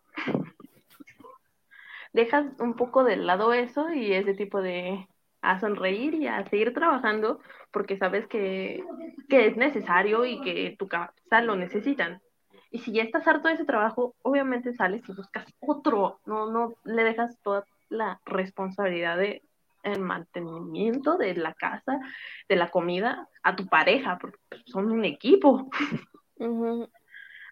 dejas 2.13 2.45
un 2.59 2.75
poco 2.75 3.03
de 3.03 3.15
lado 3.17 3.53
eso 3.53 3.91
y 3.91 4.13
ese 4.13 4.33
tipo 4.33 4.61
de 4.61 5.07
a 5.41 5.59
sonreír 5.59 6.13
y 6.13 6.27
a 6.27 6.45
seguir 6.45 6.73
trabajando 6.73 7.39
porque 7.71 7.97
sabes 7.97 8.27
que, 8.27 8.83
que 9.27 9.47
es 9.47 9.57
necesario 9.57 10.25
y 10.25 10.39
que 10.41 10.75
tu 10.77 10.87
casa 10.87 11.41
lo 11.41 11.55
necesitan. 11.55 12.21
Y 12.69 12.79
si 12.79 12.93
ya 12.93 13.03
estás 13.03 13.27
harto 13.27 13.47
de 13.47 13.55
ese 13.55 13.65
trabajo, 13.65 14.15
obviamente 14.21 14.73
sales 14.73 15.01
y 15.07 15.13
buscas 15.13 15.45
otro, 15.59 16.19
no, 16.25 16.51
no 16.51 16.75
le 16.83 17.03
dejas 17.03 17.37
toda 17.41 17.65
la 17.89 18.21
responsabilidad 18.25 19.17
de 19.17 19.41
el 19.83 19.99
mantenimiento 19.99 21.17
de 21.17 21.35
la 21.35 21.53
casa, 21.53 21.99
de 22.47 22.55
la 22.55 22.69
comida, 22.69 23.27
a 23.41 23.55
tu 23.55 23.67
pareja, 23.67 24.17
porque 24.19 24.37
son 24.65 24.91
un 24.91 25.05
equipo. 25.05 25.69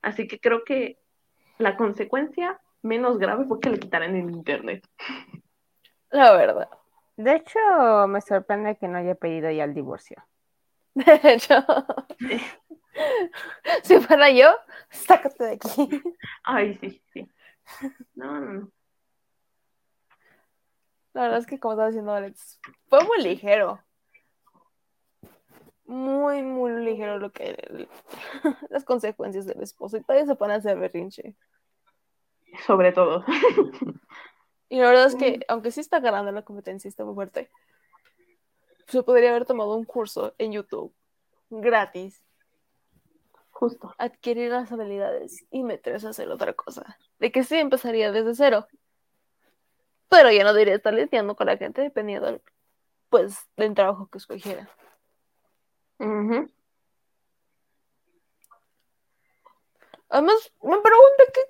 Así 0.01 0.27
que 0.27 0.39
creo 0.39 0.63
que 0.63 0.99
la 1.57 1.75
consecuencia 1.75 2.59
menos 2.81 3.17
grave 3.17 3.45
fue 3.45 3.59
que 3.59 3.69
le 3.69 3.79
quitaran 3.79 4.15
el 4.15 4.29
internet. 4.29 4.87
La 6.09 6.31
verdad. 6.33 6.69
De 7.17 7.35
hecho, 7.35 7.59
me 8.07 8.21
sorprende 8.21 8.77
que 8.77 8.87
no 8.87 8.97
haya 8.97 9.15
pedido 9.15 9.51
ya 9.51 9.65
el 9.65 9.73
divorcio. 9.73 10.23
De 10.93 11.33
hecho, 11.33 11.55
si 13.83 13.99
fuera 13.99 14.29
yo, 14.31 14.55
sácate 14.89 15.43
de 15.43 15.51
aquí. 15.53 16.03
Ay, 16.43 16.77
sí, 16.79 17.03
sí. 17.13 17.31
No, 18.15 18.39
no, 18.39 18.53
no. 18.53 18.71
La 21.13 21.23
verdad 21.23 21.39
es 21.39 21.45
que, 21.45 21.59
como 21.59 21.73
estaba 21.73 21.89
diciendo 21.89 22.13
Alex, 22.13 22.59
fue 22.87 23.03
muy 23.03 23.21
ligero. 23.21 23.83
Muy, 25.85 26.43
muy 26.43 26.71
ligero 26.85 27.17
lo 27.17 27.31
que 27.31 27.87
las 28.69 28.85
consecuencias 28.85 29.45
del 29.45 29.61
esposo. 29.61 29.97
Y 29.97 30.01
todavía 30.01 30.27
se 30.27 30.35
pone 30.35 30.53
a 30.53 30.57
hacer 30.57 30.77
berrinche. 30.77 31.35
Sobre 32.65 32.91
todo. 32.91 33.23
Y 34.69 34.79
la 34.79 34.87
verdad 34.87 35.07
es 35.07 35.15
que, 35.15 35.39
aunque 35.47 35.71
sí 35.71 35.79
está 35.79 35.99
ganando 35.99 36.31
la 36.31 36.43
competencia, 36.43 36.87
está 36.87 37.03
muy 37.03 37.15
fuerte. 37.15 37.49
Se 38.87 39.01
podría 39.01 39.31
haber 39.31 39.45
tomado 39.45 39.75
un 39.75 39.83
curso 39.83 40.35
en 40.37 40.51
YouTube 40.51 40.93
gratis. 41.49 42.23
Justo. 43.49 43.93
Adquirir 43.97 44.51
las 44.51 44.71
habilidades 44.71 45.45
y 45.51 45.63
meterse 45.63 46.07
a 46.07 46.11
hacer 46.11 46.29
otra 46.29 46.53
cosa. 46.53 46.97
De 47.19 47.31
que 47.31 47.43
sí 47.43 47.55
empezaría 47.55 48.11
desde 48.11 48.35
cero. 48.35 48.67
Pero 50.07 50.31
ya 50.31 50.43
no 50.43 50.53
debería 50.53 50.75
estar 50.75 50.93
lidiando 50.93 51.35
con 51.35 51.47
la 51.47 51.57
gente 51.57 51.81
dependiendo 51.81 52.39
pues, 53.09 53.47
del 53.57 53.73
trabajo 53.73 54.07
que 54.07 54.19
escogiera. 54.19 54.69
Además, 60.09 60.51
me 60.61 60.77
pregunto 60.79 61.23
qué 61.33 61.41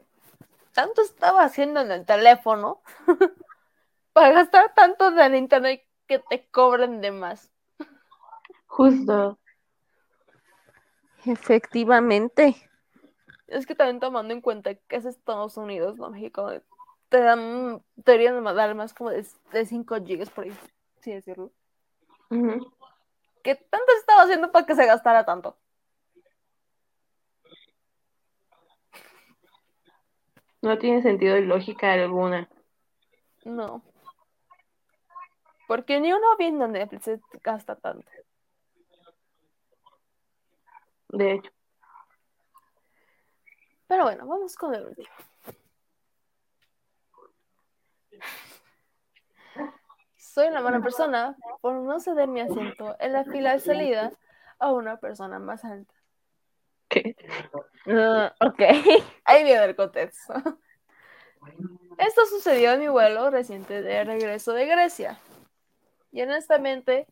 tanto 0.73 1.01
estaba 1.01 1.43
haciendo 1.43 1.81
en 1.81 1.91
el 1.91 2.05
teléfono 2.05 2.81
para 4.13 4.31
gastar 4.31 4.73
tanto 4.73 5.17
en 5.19 5.35
internet 5.35 5.85
que 6.07 6.19
te 6.19 6.47
cobren 6.47 7.01
de 7.01 7.11
más. 7.11 7.51
Justo. 8.67 9.37
Efectivamente. 11.25 12.55
Es 13.47 13.65
que 13.65 13.75
también 13.75 13.99
tomando 13.99 14.33
en 14.33 14.41
cuenta 14.41 14.75
que 14.75 14.95
es 14.95 15.05
Estados 15.05 15.57
Unidos, 15.57 15.97
no 15.97 16.09
México, 16.09 16.51
te 17.09 17.19
dan, 17.19 17.83
deberían 17.95 18.43
dar 18.43 18.75
más 18.75 18.93
como 18.93 19.09
de, 19.09 19.25
5 19.65 19.97
gigas 20.05 20.29
por 20.29 20.45
ahí, 20.45 20.53
sí 21.01 21.11
decirlo. 21.11 21.51
¿Qué 22.29 23.55
tanto 23.55 23.91
estaba 23.97 24.23
haciendo 24.23 24.51
para 24.51 24.65
que 24.65 24.75
se 24.75 24.85
gastara 24.85 25.25
tanto? 25.25 25.57
No 30.61 30.77
tiene 30.77 31.01
sentido 31.01 31.37
y 31.37 31.45
lógica 31.45 31.93
alguna. 31.93 32.49
No. 33.45 33.81
Porque 35.67 35.99
ni 35.99 36.11
uno 36.11 36.35
viendo 36.37 36.67
Netflix 36.67 37.03
se 37.05 37.21
gasta 37.43 37.75
tanto. 37.75 38.09
De 41.09 41.33
hecho. 41.33 41.51
Pero 43.87 44.03
bueno, 44.03 44.27
vamos 44.27 44.55
con 44.55 44.75
el 44.75 44.85
último. 44.85 45.07
Soy 50.15 50.47
una 50.47 50.61
mala 50.61 50.79
persona 50.79 51.35
por 51.61 51.73
no 51.75 51.99
ceder 51.99 52.27
mi 52.27 52.41
asiento 52.41 52.95
en 52.99 53.13
la 53.13 53.23
fila 53.23 53.53
de 53.53 53.59
salida 53.59 54.11
a 54.59 54.71
una 54.71 54.97
persona 54.97 55.39
más 55.39 55.65
alta. 55.65 55.93
Ok. 58.41 58.61
Ahí 59.25 59.43
viene 59.43 59.65
el 59.65 59.75
contexto. 59.75 60.33
Esto 61.97 62.25
sucedió 62.25 62.71
en 62.71 62.79
mi 62.79 62.87
vuelo 62.87 63.29
reciente 63.29 63.81
de 63.81 64.03
regreso 64.03 64.53
de 64.53 64.65
Grecia. 64.65 65.17
Y 66.11 66.21
honestamente, 66.21 67.07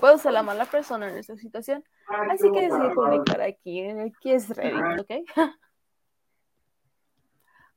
puedo 0.00 0.18
ser 0.18 0.32
la 0.32 0.42
mala 0.42 0.64
persona 0.64 1.08
en 1.10 1.18
esta 1.18 1.36
situación. 1.36 1.84
Así 2.30 2.50
que 2.52 2.62
decidí 2.62 2.94
publicar 2.94 3.40
aquí 3.42 3.80
en 3.80 4.00
el 4.00 4.12
que 4.20 4.34
es 4.34 4.48
Reddit, 4.48 5.00
¿ok? 5.00 5.10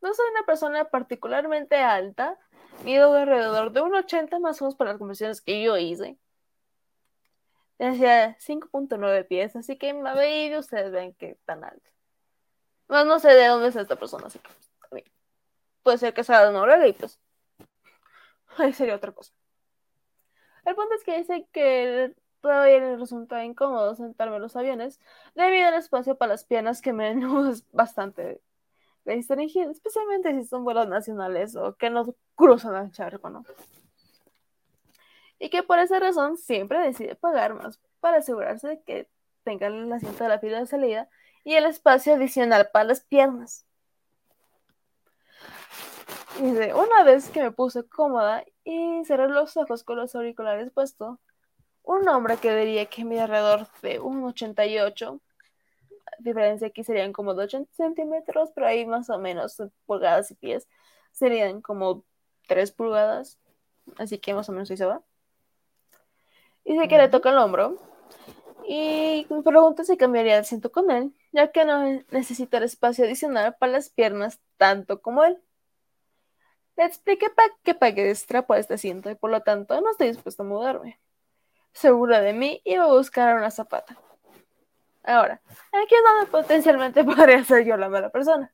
No 0.02 0.14
soy 0.14 0.26
una 0.32 0.44
persona 0.46 0.86
particularmente 0.86 1.76
alta, 1.76 2.38
mido 2.84 3.14
alrededor 3.14 3.72
de 3.72 3.82
un 3.82 3.94
80 3.94 4.40
más 4.40 4.62
o 4.62 4.66
menos 4.66 4.76
para 4.76 4.92
las 4.92 5.00
conversiones 5.00 5.42
que 5.42 5.62
yo 5.62 5.78
hice. 5.78 6.18
Decía 7.82 8.38
5.9 8.38 9.24
pies, 9.24 9.56
así 9.56 9.76
que 9.76 9.90
y 9.90 10.56
ustedes 10.56 10.92
ven 10.92 11.16
que 11.16 11.40
tan 11.46 11.64
alto. 11.64 11.90
Más 12.88 13.08
no 13.08 13.18
sé 13.18 13.30
de 13.30 13.48
dónde 13.48 13.70
es 13.70 13.76
esta 13.76 13.96
persona, 13.96 14.28
así 14.28 14.38
que 14.38 14.50
pues, 14.88 15.04
puede 15.82 15.98
ser 15.98 16.14
que 16.14 16.24
sea 16.24 16.46
de 16.46 16.54
Noruega 16.54 16.88
y 16.88 16.94
pues 16.94 17.20
ahí 18.58 18.72
sería 18.72 18.96
otra 18.96 19.12
cosa. 19.14 19.34
El 20.64 20.76
punto 20.76 20.94
es 20.94 21.04
que 21.04 21.18
dice 21.18 21.48
que 21.52 22.14
todavía 22.40 22.78
le 22.78 22.98
resulta 22.98 23.44
incómodo 23.44 23.96
sentarme 23.96 24.36
en 24.36 24.44
los 24.44 24.56
aviones 24.56 25.00
debido 25.34 25.70
al 25.70 25.74
espacio 25.74 26.16
para 26.16 26.34
las 26.34 26.44
piernas 26.44 26.84
que 26.84 26.94
me 26.94 27.10
es 27.50 27.66
bastante 27.72 28.44
restringido, 29.06 29.72
especialmente 29.72 30.40
si 30.40 30.48
son 30.48 30.64
vuelos 30.64 30.88
nacionales 30.88 31.56
o 31.56 31.76
que 31.78 31.90
no 31.90 32.14
cruzan 32.36 32.76
el 32.76 32.92
charco, 32.92 33.32
¿no? 33.32 33.44
Y 35.44 35.50
que 35.50 35.64
por 35.64 35.80
esa 35.80 36.00
razón 36.00 36.38
siempre 36.38 36.78
decide 36.78 37.16
pagar 37.16 37.56
más 37.56 37.80
para 38.00 38.18
asegurarse 38.18 38.68
de 38.68 38.82
que 38.84 39.10
tengan 39.44 39.74
el 39.74 39.92
asiento 39.92 40.24
de 40.24 40.30
la 40.30 40.38
fila 40.38 40.60
de 40.60 40.68
salida 40.68 41.10
y 41.44 41.56
el 41.56 41.66
espacio 41.66 42.14
adicional 42.14 42.70
para 42.72 42.86
las 42.86 43.02
piernas. 43.02 43.66
Dice, 46.40 46.76
una 46.76 47.04
vez 47.04 47.28
que 47.30 47.42
me 47.42 47.50
puse 47.50 47.84
cómoda 47.90 48.46
y 48.64 49.04
cerré 49.06 49.30
los 49.30 49.58
ojos 49.58 49.84
con 49.84 49.98
los 49.98 50.14
auriculares 50.14 50.72
puestos, 50.72 51.18
un 51.82 52.08
hombre 52.08 52.38
que 52.38 52.56
diría 52.56 52.86
que 52.86 53.04
mide 53.04 53.22
alrededor 53.22 53.68
de 53.82 54.00
1,88, 54.00 55.20
diferencia 56.20 56.68
aquí 56.68 56.84
serían 56.84 57.14
como 57.14 57.34
2 57.34 57.58
centímetros, 57.72 58.52
pero 58.54 58.68
ahí 58.68 58.86
más 58.86 59.10
o 59.10 59.18
menos 59.18 59.58
pulgadas 59.88 60.30
y 60.30 60.36
pies 60.36 60.68
serían 61.12 61.62
como 61.64 62.04
3 62.48 62.72
pulgadas, 62.74 63.40
así 63.98 64.20
que 64.20 64.36
más 64.36 64.48
o 64.48 64.52
menos 64.52 64.70
ahí 64.70 64.78
se 64.78 64.86
va. 64.86 65.02
Dice 66.66 66.88
que 66.88 66.98
le 66.98 67.10
toca 67.10 67.30
el 67.30 67.38
hombro 67.38 67.78
y 68.68 69.28
me 69.30 69.42
pregunta 69.42 69.84
si 69.84 69.98
cambiaría 69.98 70.34
de 70.34 70.40
asiento 70.40 70.72
con 70.72 70.92
él, 70.92 71.14
ya 71.32 71.52
que 71.52 71.66
no 71.66 71.84
necesita 72.12 72.58
el 72.58 72.64
espacio 72.64 73.06
adicional 73.06 73.56
para 73.60 73.74
las 73.74 73.90
piernas 73.90 74.40
tanto 74.58 75.02
como 75.02 75.24
él. 75.24 75.42
Le 76.78 76.86
expliqué 76.86 77.28
que 77.64 77.76
pagué 77.76 78.10
extra 78.10 78.46
por 78.46 78.58
este 78.58 78.76
asiento 78.76 79.10
y 79.10 79.16
por 79.16 79.30
lo 79.30 79.42
tanto 79.42 79.80
no 79.82 79.92
estoy 79.92 80.08
dispuesto 80.08 80.44
a 80.44 80.46
mudarme. 80.46 81.00
Segura 81.74 82.22
de 82.22 82.34
mí, 82.34 82.62
iba 82.66 82.84
a 82.86 82.88
buscar 82.88 83.36
una 83.36 83.52
zapata. 83.52 83.98
Ahora, 85.04 85.42
aquí 85.72 85.96
es 85.96 86.04
donde 86.04 86.32
potencialmente 86.32 87.04
podría 87.04 87.44
ser 87.44 87.66
yo 87.66 87.78
la 87.78 87.90
mala 87.90 88.10
persona. 88.10 88.54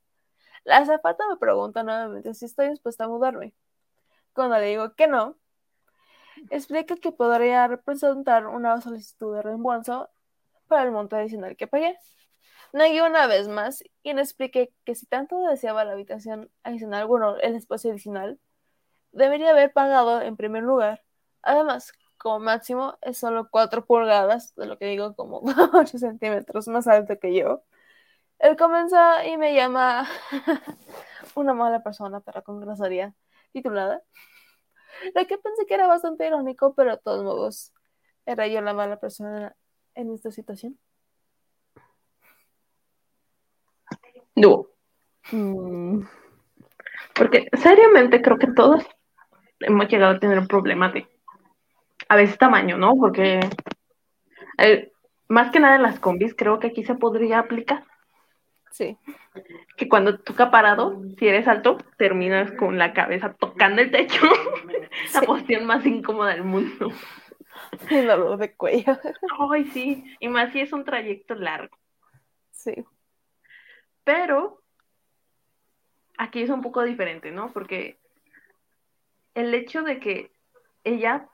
La 0.64 0.86
zapata 0.86 1.28
me 1.30 1.38
pregunta 1.38 1.84
nuevamente 1.84 2.34
si 2.34 2.46
estoy 2.46 2.70
dispuesta 2.70 3.06
a 3.06 3.08
mudarme. 3.08 3.54
Cuando 4.34 4.58
le 4.58 4.68
digo 4.68 4.94
que 4.96 5.08
no, 5.08 5.38
explica 6.50 6.96
que 6.96 7.12
podría 7.12 7.68
representar 7.68 8.48
una 8.48 8.82
solicitud 8.82 9.36
de 9.36 9.42
reembolso 9.42 10.10
para 10.68 10.84
el 10.84 10.92
monto 10.92 11.16
adicional 11.16 11.56
que 11.58 11.68
pagué. 11.68 11.98
Negué 12.74 13.02
una 13.02 13.28
vez 13.28 13.48
más 13.48 13.84
y 14.04 14.14
le 14.14 14.22
expliqué 14.22 14.74
que 14.86 14.96
si 14.96 15.06
tanto 15.06 15.40
deseaba 15.48 15.86
la 15.86 15.94
habitación 15.94 16.52
adicional, 16.64 17.08
bueno, 17.08 17.38
el 17.38 17.56
espacio 17.56 17.92
adicional, 17.92 18.40
debería 19.12 19.52
haber 19.52 19.74
pagado 19.74 20.22
en 20.22 20.38
primer 20.38 20.64
lugar. 20.64 21.04
Además, 21.42 21.94
como 22.18 22.40
máximo 22.40 22.98
es 23.02 23.18
solo 23.18 23.50
4 23.50 23.86
pulgadas, 23.86 24.56
de 24.56 24.66
lo 24.66 24.78
que 24.78 24.86
digo 24.88 25.16
como 25.16 25.42
8 25.74 25.98
centímetros 25.98 26.68
más 26.68 26.88
alto 26.88 27.20
que 27.20 27.34
yo. 27.36 27.64
Él 28.40 28.58
comienza 28.58 29.26
y 29.26 29.38
me 29.38 29.56
llama 29.56 30.08
una 31.36 31.54
mala 31.54 31.84
persona 31.84 32.20
para 32.22 32.42
con 32.42 32.60
grosería 32.62 33.16
titulada. 33.54 34.04
Lo 35.16 35.26
que 35.28 35.38
pensé 35.38 35.66
que 35.66 35.74
era 35.74 35.88
bastante 35.88 36.28
irónico, 36.28 36.74
pero 36.74 36.92
de 36.92 37.02
todos 37.04 37.24
modos, 37.24 37.74
¿era 38.26 38.48
yo 38.48 38.62
la 38.62 38.74
mala 38.74 39.00
persona 39.00 39.56
en 39.96 40.12
esta 40.12 40.32
situación? 40.32 40.78
No. 44.36 44.68
Mm. 45.32 46.02
Porque 47.16 47.48
seriamente 47.54 48.22
creo 48.22 48.38
que 48.38 48.48
todos 48.48 48.86
hemos 49.60 49.88
llegado 49.88 50.16
a 50.16 50.20
tener 50.20 50.38
un 50.38 50.48
problema 50.48 50.90
de 50.90 51.08
a 52.10 52.16
veces 52.16 52.38
tamaño, 52.38 52.78
¿no? 52.78 52.96
Porque 52.96 53.40
eh, 54.60 54.92
más 55.28 55.52
que 55.52 55.60
nada 55.60 55.76
en 55.76 55.84
las 55.84 56.00
combis 56.00 56.36
creo 56.36 56.60
que 56.60 56.68
aquí 56.68 56.84
se 56.84 56.96
podría 56.96 57.40
aplicar. 57.40 57.84
Sí. 58.72 58.98
Que 59.76 59.88
cuando 59.90 60.20
toca 60.20 60.52
parado, 60.52 61.02
si 61.18 61.28
eres 61.28 61.48
alto, 61.48 61.78
terminas 61.98 62.52
con 62.52 62.78
la 62.78 62.94
cabeza 62.94 63.34
tocando 63.34 63.82
el 63.82 63.92
techo. 63.92 64.22
La 65.14 65.22
posición 65.22 65.66
más 65.66 65.86
incómoda 65.86 66.34
del 66.34 66.44
mundo. 66.44 66.92
El 67.90 68.08
dolor 68.08 68.38
de 68.38 68.54
cuello. 68.56 68.98
Ay, 69.52 69.66
sí. 69.66 70.04
Y 70.20 70.28
más 70.28 70.52
si 70.52 70.62
es 70.62 70.74
un 70.74 70.84
trayecto 70.84 71.36
largo. 71.36 71.78
Sí. 72.52 72.84
Pero 74.04 74.62
aquí 76.18 76.42
es 76.42 76.50
un 76.50 76.62
poco 76.62 76.84
diferente, 76.84 77.32
¿no? 77.32 77.52
Porque 77.52 78.00
el 79.34 79.54
hecho 79.54 79.84
de 79.84 80.00
que 80.00 80.32
ella 80.84 81.28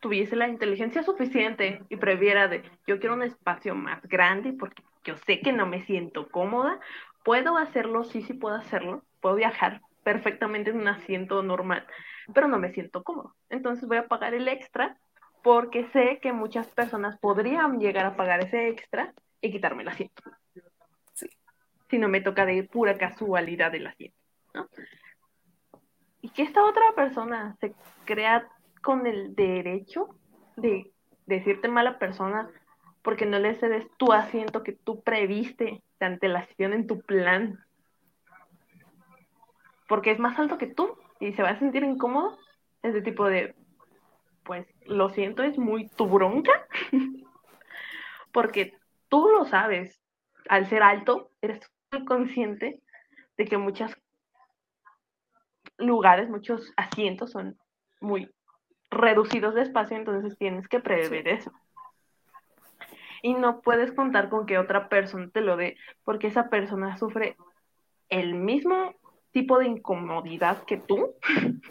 tuviese 0.00 0.36
la 0.36 0.48
inteligencia 0.48 1.02
suficiente 1.02 1.82
y 1.88 1.96
previera 1.96 2.46
de 2.46 2.62
yo 2.86 3.00
quiero 3.00 3.14
un 3.14 3.22
espacio 3.22 3.74
más 3.74 4.02
grande 4.06 4.52
porque 4.52 4.82
yo 5.04 5.16
sé 5.18 5.40
que 5.40 5.52
no 5.52 5.66
me 5.66 5.84
siento 5.84 6.28
cómoda, 6.28 6.80
puedo 7.24 7.56
hacerlo, 7.56 8.04
sí, 8.04 8.22
sí 8.22 8.34
puedo 8.34 8.56
hacerlo, 8.56 9.02
puedo 9.20 9.36
viajar 9.36 9.80
perfectamente 10.02 10.70
en 10.70 10.80
un 10.80 10.88
asiento 10.88 11.42
normal, 11.42 11.86
pero 12.34 12.48
no 12.48 12.58
me 12.58 12.72
siento 12.72 13.02
cómodo. 13.02 13.34
Entonces 13.48 13.88
voy 13.88 13.98
a 13.98 14.08
pagar 14.08 14.34
el 14.34 14.48
extra 14.48 14.98
porque 15.42 15.88
sé 15.92 16.20
que 16.22 16.32
muchas 16.32 16.68
personas 16.68 17.18
podrían 17.18 17.78
llegar 17.78 18.06
a 18.06 18.16
pagar 18.16 18.44
ese 18.44 18.68
extra 18.68 19.12
y 19.40 19.50
quitarme 19.50 19.82
el 19.82 19.88
asiento. 19.88 20.22
Sí. 21.12 21.28
Si 21.90 21.98
no 21.98 22.08
me 22.08 22.20
toca 22.20 22.46
de 22.46 22.62
pura 22.64 22.96
casualidad 22.96 23.74
el 23.74 23.86
asiento, 23.86 24.18
¿no? 24.54 24.68
Y 26.22 26.30
que 26.30 26.42
esta 26.42 26.64
otra 26.64 26.84
persona 26.96 27.54
se 27.60 27.74
crea 28.06 28.48
con 28.82 29.06
el 29.06 29.34
derecho 29.34 30.08
de 30.56 30.90
decirte 31.26 31.68
mala 31.68 31.98
persona 31.98 32.50
porque 33.04 33.26
no 33.26 33.38
le 33.38 33.54
cedes 33.56 33.86
tu 33.98 34.12
asiento 34.12 34.62
que 34.62 34.72
tú 34.72 35.02
previste 35.02 35.82
de 36.00 36.06
antelación 36.06 36.72
en 36.72 36.86
tu 36.86 37.02
plan. 37.02 37.62
Porque 39.86 40.10
es 40.10 40.18
más 40.18 40.38
alto 40.38 40.56
que 40.56 40.68
tú 40.68 40.96
y 41.20 41.34
se 41.34 41.42
va 41.42 41.50
a 41.50 41.58
sentir 41.58 41.84
incómodo. 41.84 42.38
Ese 42.82 43.02
tipo 43.02 43.26
de, 43.26 43.54
pues 44.42 44.66
lo 44.86 45.10
siento, 45.10 45.42
es 45.42 45.58
muy 45.58 45.86
tu 45.90 46.06
bronca. 46.06 46.66
porque 48.32 48.72
tú 49.10 49.28
lo 49.28 49.44
sabes. 49.44 50.00
Al 50.48 50.66
ser 50.66 50.82
alto, 50.82 51.30
eres 51.42 51.60
muy 51.92 52.06
consciente 52.06 52.80
de 53.36 53.44
que 53.44 53.58
muchos 53.58 53.94
lugares, 55.76 56.30
muchos 56.30 56.72
asientos 56.78 57.32
son 57.32 57.58
muy 58.00 58.30
reducidos 58.90 59.54
de 59.54 59.62
espacio, 59.62 59.96
entonces 59.98 60.38
tienes 60.38 60.68
que 60.68 60.80
prever 60.80 61.28
eso. 61.28 61.52
Y 63.24 63.32
no 63.32 63.62
puedes 63.62 63.90
contar 63.90 64.28
con 64.28 64.44
que 64.44 64.58
otra 64.58 64.90
persona 64.90 65.30
te 65.32 65.40
lo 65.40 65.56
dé, 65.56 65.78
porque 66.04 66.26
esa 66.26 66.50
persona 66.50 66.98
sufre 66.98 67.38
el 68.10 68.34
mismo 68.34 68.94
tipo 69.30 69.58
de 69.58 69.66
incomodidad 69.66 70.62
que 70.64 70.76
tú, 70.76 71.14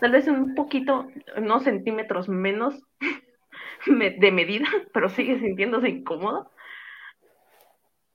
tal 0.00 0.10
vez 0.10 0.26
un 0.26 0.56
poquito, 0.56 1.06
unos 1.36 1.62
centímetros 1.62 2.28
menos 2.28 2.82
de 3.86 4.32
medida, 4.32 4.66
pero 4.92 5.08
sigue 5.08 5.38
sintiéndose 5.38 5.88
incómodo. 5.88 6.50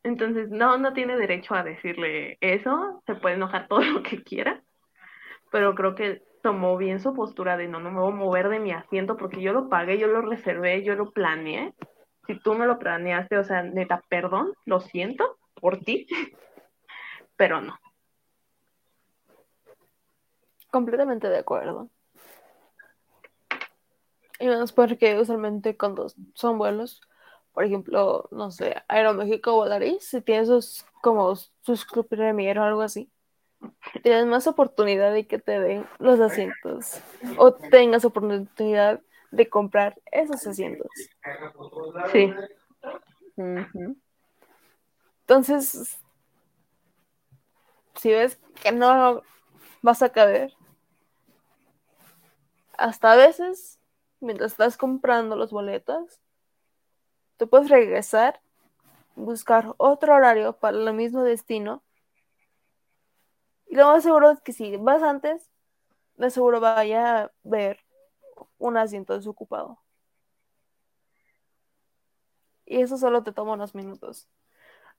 Entonces, 0.04 0.50
no, 0.50 0.78
no 0.78 0.92
tiene 0.92 1.16
derecho 1.16 1.56
a 1.56 1.64
decirle 1.64 2.38
eso, 2.42 3.02
se 3.06 3.16
puede 3.16 3.36
enojar 3.36 3.70
todo 3.70 3.80
lo 3.80 4.04
que 4.04 4.22
quiera, 4.24 4.62
pero 5.54 5.74
creo 5.74 5.96
que 5.96 6.22
tomó 6.42 6.76
bien 6.76 7.00
su 7.00 7.14
postura 7.14 7.56
de 7.56 7.70
no, 7.70 7.80
no 7.80 7.92
me 7.92 8.02
voy 8.02 8.12
a 8.12 8.16
mover 8.16 8.50
de 8.50 8.60
mi 8.60 8.74
asiento 8.74 9.16
porque 9.16 9.42
yo 9.42 9.54
lo 9.54 9.70
pagué, 9.70 9.98
yo 9.98 10.08
lo 10.08 10.22
reservé, 10.22 10.84
yo 10.84 10.96
lo 10.96 11.12
planeé. 11.12 11.74
Si 12.28 12.40
tú 12.40 12.54
no 12.56 12.66
lo 12.66 12.80
planeaste, 12.80 13.38
o 13.38 13.44
sea, 13.44 13.64
neta, 13.64 14.04
perdón, 14.10 14.54
lo 14.66 14.80
siento 14.80 15.38
por 15.56 15.80
ti, 15.80 16.08
pero 17.36 17.62
no. 17.62 17.78
Completamente 20.72 21.30
de 21.30 21.38
acuerdo. 21.38 21.90
Y 24.40 24.48
menos 24.48 24.72
porque 24.72 25.20
usualmente 25.20 25.78
cuando 25.78 26.08
son 26.34 26.58
vuelos, 26.58 27.02
por 27.54 27.64
ejemplo, 27.64 28.28
no 28.32 28.50
sé, 28.52 28.76
Aeroméxico 28.88 29.54
o 29.54 29.56
Volaris, 29.58 30.04
si 30.04 30.22
tienes 30.22 30.48
sus, 30.48 30.86
como 31.02 31.36
sus 31.36 31.86
club 31.86 32.08
premier 32.08 32.58
o 32.58 32.64
algo 32.64 32.82
así, 32.82 33.12
tienes 34.02 34.26
más 34.26 34.48
oportunidad 34.48 35.14
de 35.14 35.28
que 35.28 35.40
te 35.40 35.60
den 35.60 35.86
los 36.00 36.20
asientos 36.20 37.00
o 37.38 37.54
tengas 37.54 38.06
oportunidad 38.06 39.02
de 39.34 39.50
comprar 39.50 40.00
esos 40.12 40.46
asientos. 40.46 40.88
Sí. 42.12 42.34
Entonces, 45.22 46.00
si 47.96 48.12
ves 48.12 48.40
que 48.62 48.72
no 48.72 49.24
vas 49.82 50.04
a 50.04 50.12
caber, 50.12 50.54
hasta 52.78 53.14
a 53.14 53.16
veces, 53.16 53.80
mientras 54.20 54.52
estás 54.52 54.78
comprando 54.78 55.36
los 55.36 55.52
boletos, 55.52 56.22
tú 57.38 57.50
puedes 57.50 57.70
regresar, 57.70 58.40
buscar 59.16 59.74
otro 59.78 60.14
horario 60.14 60.54
para 60.54 60.78
el 60.78 60.94
mismo 60.94 61.24
destino 61.24 61.84
y 63.66 63.76
lo 63.76 63.88
más 63.88 64.04
seguro 64.04 64.30
es 64.30 64.40
que 64.42 64.54
si 64.54 64.78
vas 64.78 65.02
antes, 65.02 65.50
de 66.18 66.30
seguro 66.30 66.60
vaya 66.60 67.24
a 67.24 67.32
ver 67.44 67.83
un 68.58 68.78
asiento 68.78 69.14
desocupado. 69.14 69.80
Y 72.66 72.82
eso 72.82 72.98
solo 72.98 73.24
te 73.24 73.32
toma 73.34 73.54
unos 73.54 73.76
minutos. 73.76 74.28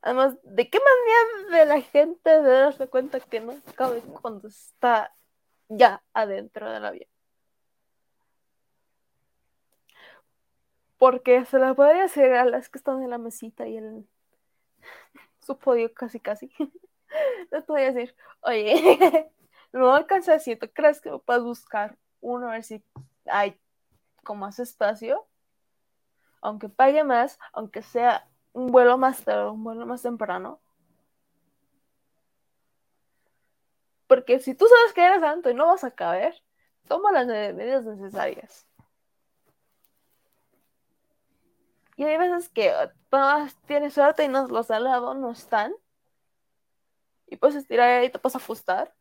Además, 0.03 0.37
¿de 0.43 0.69
qué 0.69 0.79
manera 0.79 1.59
de 1.59 1.67
la 1.67 1.81
gente 1.81 2.31
de 2.31 2.43
darse 2.43 2.89
cuenta 2.89 3.21
que 3.21 3.41
no 3.41 3.55
cabe 3.75 4.03
cuando 4.21 4.49
está 4.49 5.15
ya 5.69 6.03
adentro 6.13 6.71
del 6.71 6.85
avión? 6.85 7.09
Porque 10.99 11.45
se 11.47 11.59
la 11.59 11.75
podría 11.75 12.05
hacer 12.05 12.35
a 12.35 12.45
las 12.45 12.69
que 12.69 12.79
están 12.79 13.03
en 13.03 13.11
la 13.11 13.19
mesita 13.19 13.67
y 13.67 13.77
en 13.79 14.09
su 15.41 15.59
podio 15.59 15.93
casi 15.95 16.21
casi. 16.21 16.51
les 17.51 17.65
podría 17.65 17.93
decir, 17.93 18.15
oye, 18.43 19.31
no 19.73 19.95
alcanza 19.95 20.35
asiento, 20.35 20.71
¿crees 20.73 21.01
que 21.01 21.11
me 21.11 21.19
puedes 21.19 21.43
buscar 21.43 21.97
uno 22.21 22.49
a 22.49 22.53
ver 22.53 22.65
si 22.65 22.83
hay 23.27 23.61
con 24.23 24.39
más 24.39 24.59
espacio? 24.59 25.27
Aunque 26.41 26.69
pague 26.69 27.05
más, 27.05 27.39
aunque 27.53 27.83
sea 27.83 28.29
un 28.53 28.69
vuelo 28.69 28.99
más 28.99 29.25
tarde, 29.25 29.51
un 29.51 29.65
vuelo 29.65 29.87
más 29.87 30.03
temprano. 30.03 30.61
Porque 34.07 34.39
si 34.39 34.55
tú 34.55 34.67
sabes 34.67 34.93
que 34.93 35.05
eres 35.05 35.21
santo 35.21 35.51
y 35.51 35.55
no 35.55 35.67
vas 35.67 35.85
a 35.85 35.91
caber, 35.91 36.35
toma 36.87 37.13
las 37.13 37.27
medidas 37.27 37.85
necesarias. 37.85 38.67
Y 41.97 42.05
hay 42.05 42.19
veces 42.19 42.49
que 42.49 42.73
tienes 43.67 43.95
suerte 43.95 44.25
y 44.25 44.29
no, 44.29 44.47
los 44.49 44.71
al 44.71 44.85
lado 44.85 45.15
no 45.15 45.31
están 45.31 45.75
y 47.27 47.37
puedes 47.37 47.57
estirar 47.57 48.05
y 48.05 48.11
te 48.11 48.19
puedes 48.19 48.37
ajustar. 48.37 48.95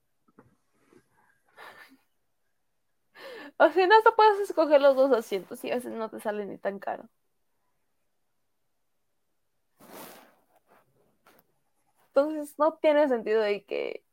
O 3.58 3.70
si 3.70 3.86
no, 3.88 3.96
hasta 3.96 4.16
puedes 4.16 4.40
escoger 4.40 4.82
los 4.82 4.96
dos 4.96 5.12
asientos 5.12 5.64
y 5.64 5.72
a 5.72 5.76
veces 5.76 5.92
no 5.92 6.10
te 6.10 6.20
sale 6.20 6.46
ni 6.46 6.58
tan 6.58 6.80
caro. 6.80 7.08
Entonces 12.08 12.54
no 12.60 12.74
tiene 12.74 13.08
sentido 13.08 13.42
de 13.42 13.64
que 13.64 14.04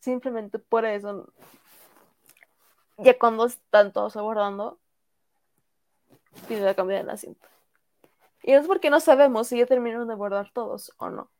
simplemente 0.00 0.58
por 0.58 0.84
eso, 0.84 1.32
ya 2.98 3.18
cuando 3.18 3.46
están 3.46 3.92
todos 3.92 4.16
abordando, 4.16 4.78
pide 6.48 6.74
cambiar 6.74 7.02
el 7.02 7.10
asiento. 7.10 7.48
Y 8.42 8.52
es 8.52 8.66
porque 8.66 8.90
no 8.90 9.00
sabemos 9.00 9.48
si 9.48 9.58
ya 9.58 9.66
terminaron 9.66 10.06
de 10.06 10.14
abordar 10.14 10.50
todos 10.52 10.92
o 10.98 11.08
no. 11.10 11.30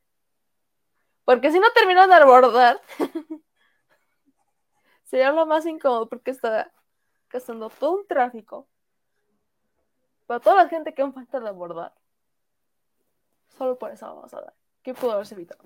Porque 1.24 1.50
si 1.50 1.58
no 1.58 1.70
terminan 1.72 2.08
de 2.08 2.16
abordar, 2.16 2.80
sería 5.14 5.30
lo 5.30 5.46
más 5.46 5.64
incómodo 5.64 6.08
porque 6.08 6.32
está 6.32 6.72
gastando 7.30 7.70
todo 7.70 7.98
un 7.98 8.06
tráfico 8.08 8.66
para 10.26 10.40
toda 10.40 10.64
la 10.64 10.68
gente 10.68 10.92
que 10.92 11.02
aún 11.02 11.14
falta 11.14 11.38
de 11.38 11.48
abordar. 11.48 11.94
Solo 13.46 13.78
por 13.78 13.92
eso 13.92 14.06
vamos 14.06 14.34
a 14.34 14.40
dar. 14.40 14.54
¿Qué 14.82 14.92
pudo 14.92 15.12
haberse 15.12 15.36
evitado? 15.36 15.62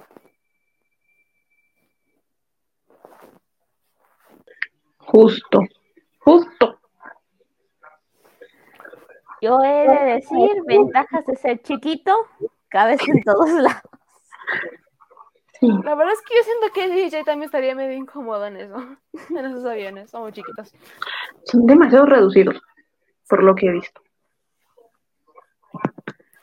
Justo, 4.99 5.61
justo. 6.19 6.79
Yo 9.41 9.65
he 9.65 9.89
de 9.89 10.05
decir, 10.13 10.63
ventajas 10.67 11.25
de 11.25 11.37
ser 11.37 11.63
chiquito, 11.63 12.15
cabes 12.69 13.01
en 13.09 13.23
todos 13.23 13.51
lados. 13.51 13.81
Sí, 15.61 15.67
La 15.85 15.95
verdad 15.97 16.13
es 16.13 16.23
que 16.23 16.37
yo 16.37 16.43
siento 16.43 16.73
que 16.73 16.89
DJ 16.89 17.25
también 17.25 17.47
estaría 17.47 17.75
medio 17.75 17.97
incómodo 17.97 18.47
en 18.47 18.57
eso, 18.59 18.77
en 19.31 19.45
esos 19.45 19.65
aviones, 19.65 20.11
son 20.11 20.23
muy 20.23 20.33
chiquitos. 20.33 20.73
Son 21.45 21.67
demasiado 21.67 22.07
reducidos, 22.07 22.61
por 23.29 23.43
lo 23.43 23.55
que 23.55 23.67
he 23.67 23.73
visto. 23.73 24.01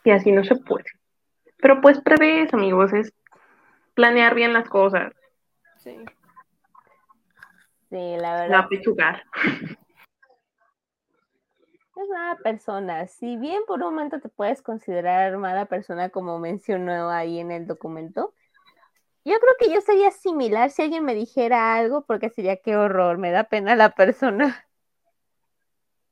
Y 0.03 0.11
así 0.11 0.31
no 0.31 0.43
se 0.43 0.55
puede. 0.55 0.85
Pero 1.57 1.81
pues 1.81 1.99
prevés, 2.01 2.53
amigos, 2.53 2.93
es 2.93 3.13
planear 3.93 4.35
bien 4.35 4.53
las 4.53 4.67
cosas, 4.69 5.13
Sí. 5.77 5.97
Sí, 7.89 8.15
la 8.17 8.41
verdad. 8.41 8.49
no 8.49 8.57
apechugar. 8.57 9.23
Es 11.95 12.09
mala 12.09 12.35
persona. 12.43 13.07
Si 13.07 13.37
bien 13.37 13.61
por 13.65 13.81
un 13.81 13.95
momento 13.95 14.19
te 14.19 14.27
puedes 14.27 14.61
considerar 14.61 15.37
mala 15.37 15.65
persona, 15.67 16.09
como 16.09 16.39
mencionó 16.39 17.09
ahí 17.09 17.39
en 17.39 17.51
el 17.51 17.67
documento, 17.67 18.33
yo 19.25 19.39
creo 19.39 19.53
que 19.59 19.73
yo 19.73 19.81
sería 19.81 20.11
similar 20.11 20.69
si 20.69 20.83
alguien 20.83 21.03
me 21.03 21.15
dijera 21.15 21.75
algo, 21.75 22.05
porque 22.05 22.29
sería 22.29 22.57
qué 22.57 22.77
horror, 22.77 23.17
me 23.17 23.31
da 23.31 23.45
pena 23.45 23.75
la 23.75 23.89
persona. 23.89 24.65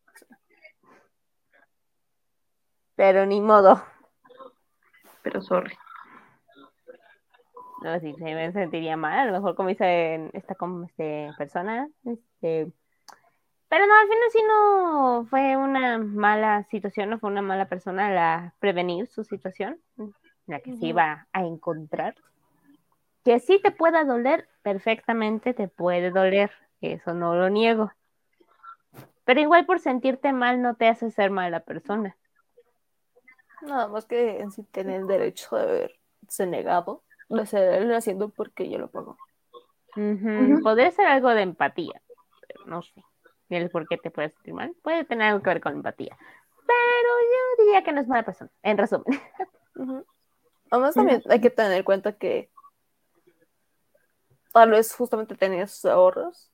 Pero 2.96 3.26
ni 3.26 3.40
modo. 3.42 3.82
Pero 5.22 5.42
sorry. 5.42 5.78
No, 7.84 8.00
sí, 8.00 8.14
se 8.14 8.24
me 8.24 8.52
sentiría 8.52 8.96
mal, 8.98 9.20
a 9.20 9.26
lo 9.26 9.34
mejor 9.34 9.56
como 9.56 9.70
dice 9.70 10.30
esta 10.34 10.56
como 10.56 10.86
este, 10.86 11.30
persona, 11.38 11.90
este, 12.06 12.72
pero 13.74 13.88
no, 13.88 13.94
al 13.96 14.08
final 14.08 14.30
sí 14.32 14.40
no 14.48 15.26
fue 15.30 15.58
una 15.58 15.98
mala 15.98 16.64
situación, 16.70 17.10
no 17.10 17.18
fue 17.18 17.32
una 17.32 17.42
mala 17.42 17.68
persona 17.68 18.10
la 18.12 18.54
prevenir 18.60 19.08
su 19.08 19.24
situación, 19.24 19.82
la 20.46 20.60
que 20.60 20.78
se 20.78 20.86
iba 20.86 21.28
a 21.34 21.42
encontrar. 21.42 22.14
Que 23.24 23.40
sí 23.40 23.60
te 23.62 23.72
pueda 23.72 24.04
doler, 24.04 24.50
perfectamente 24.62 25.54
te 25.54 25.68
puede 25.68 26.12
doler, 26.12 26.52
eso 26.82 27.14
no 27.14 27.36
lo 27.36 27.50
niego. 27.50 27.92
Pero 29.24 29.40
igual 29.40 29.66
por 29.66 29.80
sentirte 29.80 30.34
mal 30.34 30.62
no 30.62 30.76
te 30.76 30.88
hace 30.88 31.10
ser 31.10 31.32
mala 31.32 31.62
persona. 31.62 32.18
Nada 33.62 33.88
más 33.88 34.06
que 34.06 34.42
en 34.42 34.52
sí 34.52 34.64
tener 34.64 35.06
derecho 35.06 35.56
de 35.56 35.64
haberse 35.64 36.46
negado, 36.46 37.04
de 37.30 37.46
ser 37.46 37.94
haciendo 37.94 38.30
porque 38.30 38.70
yo 38.70 38.78
lo 38.78 38.90
pago. 38.90 39.18
Ujú. 39.96 40.62
Podría 40.62 40.92
ser 40.92 41.08
algo 41.08 41.30
de 41.30 41.44
empatía, 41.44 42.02
pero 42.46 42.66
no 42.66 42.82
sé. 42.82 43.04
Ni 43.48 43.58
el 43.58 43.70
por 43.70 43.88
qué 43.88 43.98
te 43.98 44.12
puedes 44.12 44.34
sentir 44.34 44.54
mal. 44.54 44.76
Puede 44.82 45.06
tener 45.06 45.30
algo 45.30 45.42
que 45.42 45.50
ver 45.50 45.62
con 45.62 45.74
empatía. 45.74 46.18
Pero 46.66 47.10
yo 47.22 47.64
diría 47.64 47.84
que 47.84 47.94
no 47.94 48.02
es 48.02 48.08
mala 48.08 48.24
persona, 48.24 48.52
en 48.64 48.78
resumen. 48.78 49.06
Ujú. 49.76 50.06
Además 50.72 50.96
también 50.96 51.22
hay 51.30 51.40
que 51.40 51.50
tener 51.50 51.72
en 51.74 51.84
cuenta 51.84 52.18
que 52.18 52.50
tal 54.54 54.70
vez 54.70 54.94
justamente 54.96 55.36
tenía 55.36 55.68
sus 55.68 55.86
ahorros 55.86 56.50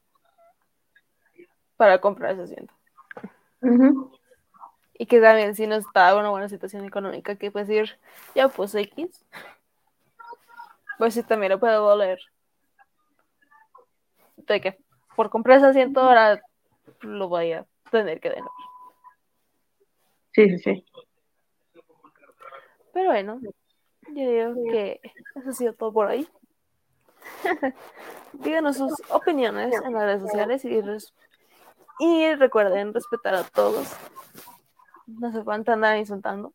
para 1.77 2.01
comprar 2.01 2.31
ese 2.31 2.43
asiento. 2.43 2.73
Y 4.93 5.05
que 5.05 5.21
también 5.21 5.53
si 5.53 5.67
no 5.67 5.75
está 5.75 6.09
en 6.11 6.17
una 6.17 6.29
buena 6.29 6.49
situación 6.49 6.85
económica, 6.85 7.35
que 7.35 7.51
puedes 7.51 7.67
decir, 7.67 7.99
ya 8.33 8.47
pues 8.47 8.73
X, 8.73 9.25
pues 10.97 11.13
sí 11.13 11.23
también 11.23 11.51
le 11.51 11.57
puede 11.57 11.75
doler. 11.75 12.19
De 14.37 14.61
que 14.61 14.79
por 15.15 15.29
comprar 15.29 15.57
ese 15.57 15.67
asiento 15.67 15.99
ahora 15.99 16.41
lo 17.01 17.27
voy 17.27 17.51
a 17.51 17.65
tener 17.91 18.19
que 18.19 18.29
dejar. 18.29 18.49
Sí, 20.31 20.49
sí, 20.49 20.59
sí. 20.59 20.85
Pero 22.93 23.11
bueno, 23.11 23.39
yo 24.07 24.31
digo 24.31 24.71
que 24.71 25.01
eso 25.35 25.49
ha 25.49 25.53
sido 25.53 25.73
todo 25.73 25.91
por 25.91 26.07
ahí. 26.07 26.27
Díganos 28.33 28.77
sus 28.77 28.93
opiniones 29.09 29.73
en 29.83 29.93
las 29.93 30.03
redes 30.03 30.21
sociales 30.21 30.65
y, 30.65 30.81
res- 30.81 31.13
y 31.99 32.35
recuerden 32.35 32.93
respetar 32.93 33.35
a 33.35 33.43
todos. 33.43 33.95
No 35.07 35.31
se 35.31 35.41
pueden 35.41 35.63
andar 35.69 35.97
insultando. 35.97 36.53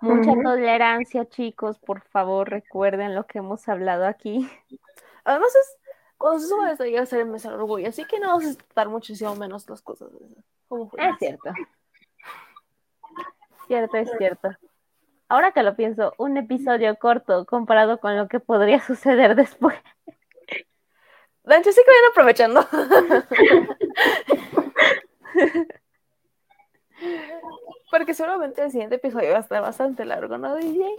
Mucha 0.00 0.32
tolerancia, 0.42 1.26
chicos. 1.26 1.78
Por 1.78 2.02
favor, 2.02 2.50
recuerden 2.50 3.14
lo 3.14 3.24
que 3.26 3.38
hemos 3.38 3.68
hablado 3.68 4.06
aquí. 4.06 4.48
Además, 5.24 5.54
es, 5.54 5.78
cuando 6.18 6.40
se 6.40 6.48
sube 6.48 6.72
esto 6.72 6.84
llega 6.84 7.02
a 7.02 7.06
ser 7.06 7.20
el 7.20 7.26
mes 7.26 7.42
del 7.44 7.54
orgullo, 7.54 7.88
así 7.88 8.04
que 8.04 8.18
no 8.20 8.28
vamos 8.28 8.44
a 8.44 8.50
estar 8.50 8.88
muchísimo 8.88 9.34
menos 9.36 9.68
las 9.70 9.80
cosas. 9.82 10.10
Como. 10.68 10.90
Es 10.98 11.18
cierto. 11.18 11.50
Cierto, 13.66 13.96
es 13.96 14.10
cierto. 14.18 14.50
Ahora 15.28 15.50
que 15.52 15.62
lo 15.62 15.74
pienso, 15.74 16.12
un 16.18 16.36
episodio 16.36 16.96
corto 16.98 17.46
comparado 17.46 17.98
con 17.98 18.16
lo 18.16 18.28
que 18.28 18.38
podría 18.40 18.80
suceder 18.86 19.34
después. 19.34 19.76
De 21.46 21.56
hecho, 21.56 21.72
sí 21.72 21.80
que 21.84 21.90
vayan 21.90 22.10
aprovechando. 22.10 22.66
Porque 27.90 28.14
seguramente 28.14 28.62
el 28.62 28.70
siguiente 28.70 28.96
episodio 28.96 29.30
va 29.30 29.38
a 29.38 29.40
estar 29.40 29.62
bastante 29.62 30.04
largo, 30.04 30.38
¿no, 30.38 30.56
DJ? 30.56 30.96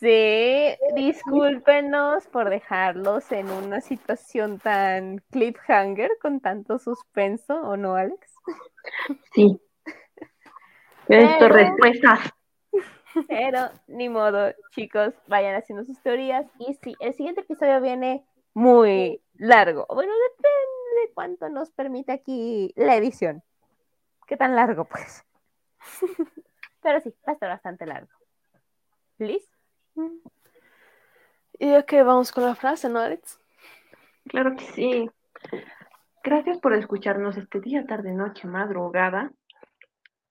Sí, 0.00 0.76
discúlpenos 0.96 2.26
por 2.26 2.50
dejarlos 2.50 3.30
en 3.30 3.48
una 3.52 3.80
situación 3.80 4.58
tan 4.58 5.18
cliffhanger 5.30 6.10
con 6.20 6.40
tanto 6.40 6.80
suspenso, 6.80 7.54
¿o 7.62 7.76
no, 7.76 7.94
Alex? 7.94 8.34
Sí. 9.32 9.60
Esto 11.06 11.48
respuestas. 11.48 12.18
Pero 13.28 13.68
ni 13.86 14.08
modo, 14.08 14.52
chicos, 14.70 15.14
vayan 15.28 15.54
haciendo 15.54 15.84
sus 15.84 16.00
teorías. 16.00 16.46
Y 16.58 16.74
sí, 16.82 16.96
el 16.98 17.14
siguiente 17.14 17.42
episodio 17.42 17.80
viene 17.80 18.24
muy 18.54 19.22
largo. 19.34 19.86
Bueno, 19.88 20.12
depende 20.12 21.02
de 21.06 21.12
cuánto 21.14 21.48
nos 21.48 21.70
permite 21.70 22.12
aquí 22.12 22.72
la 22.76 22.96
edición. 22.96 23.42
¿Qué 24.26 24.36
tan 24.36 24.56
largo, 24.56 24.84
pues? 24.84 25.24
Pero 26.82 27.00
sí, 27.00 27.10
va 27.26 27.32
a 27.32 27.32
estar 27.32 27.48
bastante 27.48 27.86
largo. 27.86 28.10
¿Liz? 29.18 29.48
Y 31.58 31.70
ya 31.70 31.84
que 31.84 32.02
vamos 32.02 32.32
con 32.32 32.44
la 32.44 32.54
frase, 32.54 32.88
¿no, 32.88 32.98
Alex? 32.98 33.38
Claro 34.28 34.56
que 34.56 34.64
sí. 34.64 35.10
Gracias 36.24 36.58
por 36.58 36.72
escucharnos 36.74 37.36
este 37.36 37.60
día, 37.60 37.84
tarde, 37.86 38.12
noche, 38.12 38.46
madrugada. 38.46 39.32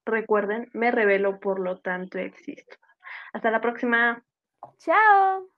Recuerden, 0.05 0.69
me 0.73 0.91
revelo, 0.91 1.39
por 1.39 1.59
lo 1.59 1.79
tanto 1.79 2.17
existo. 2.17 2.75
Hasta 3.33 3.51
la 3.51 3.61
próxima. 3.61 4.23
¡Chao! 4.79 5.50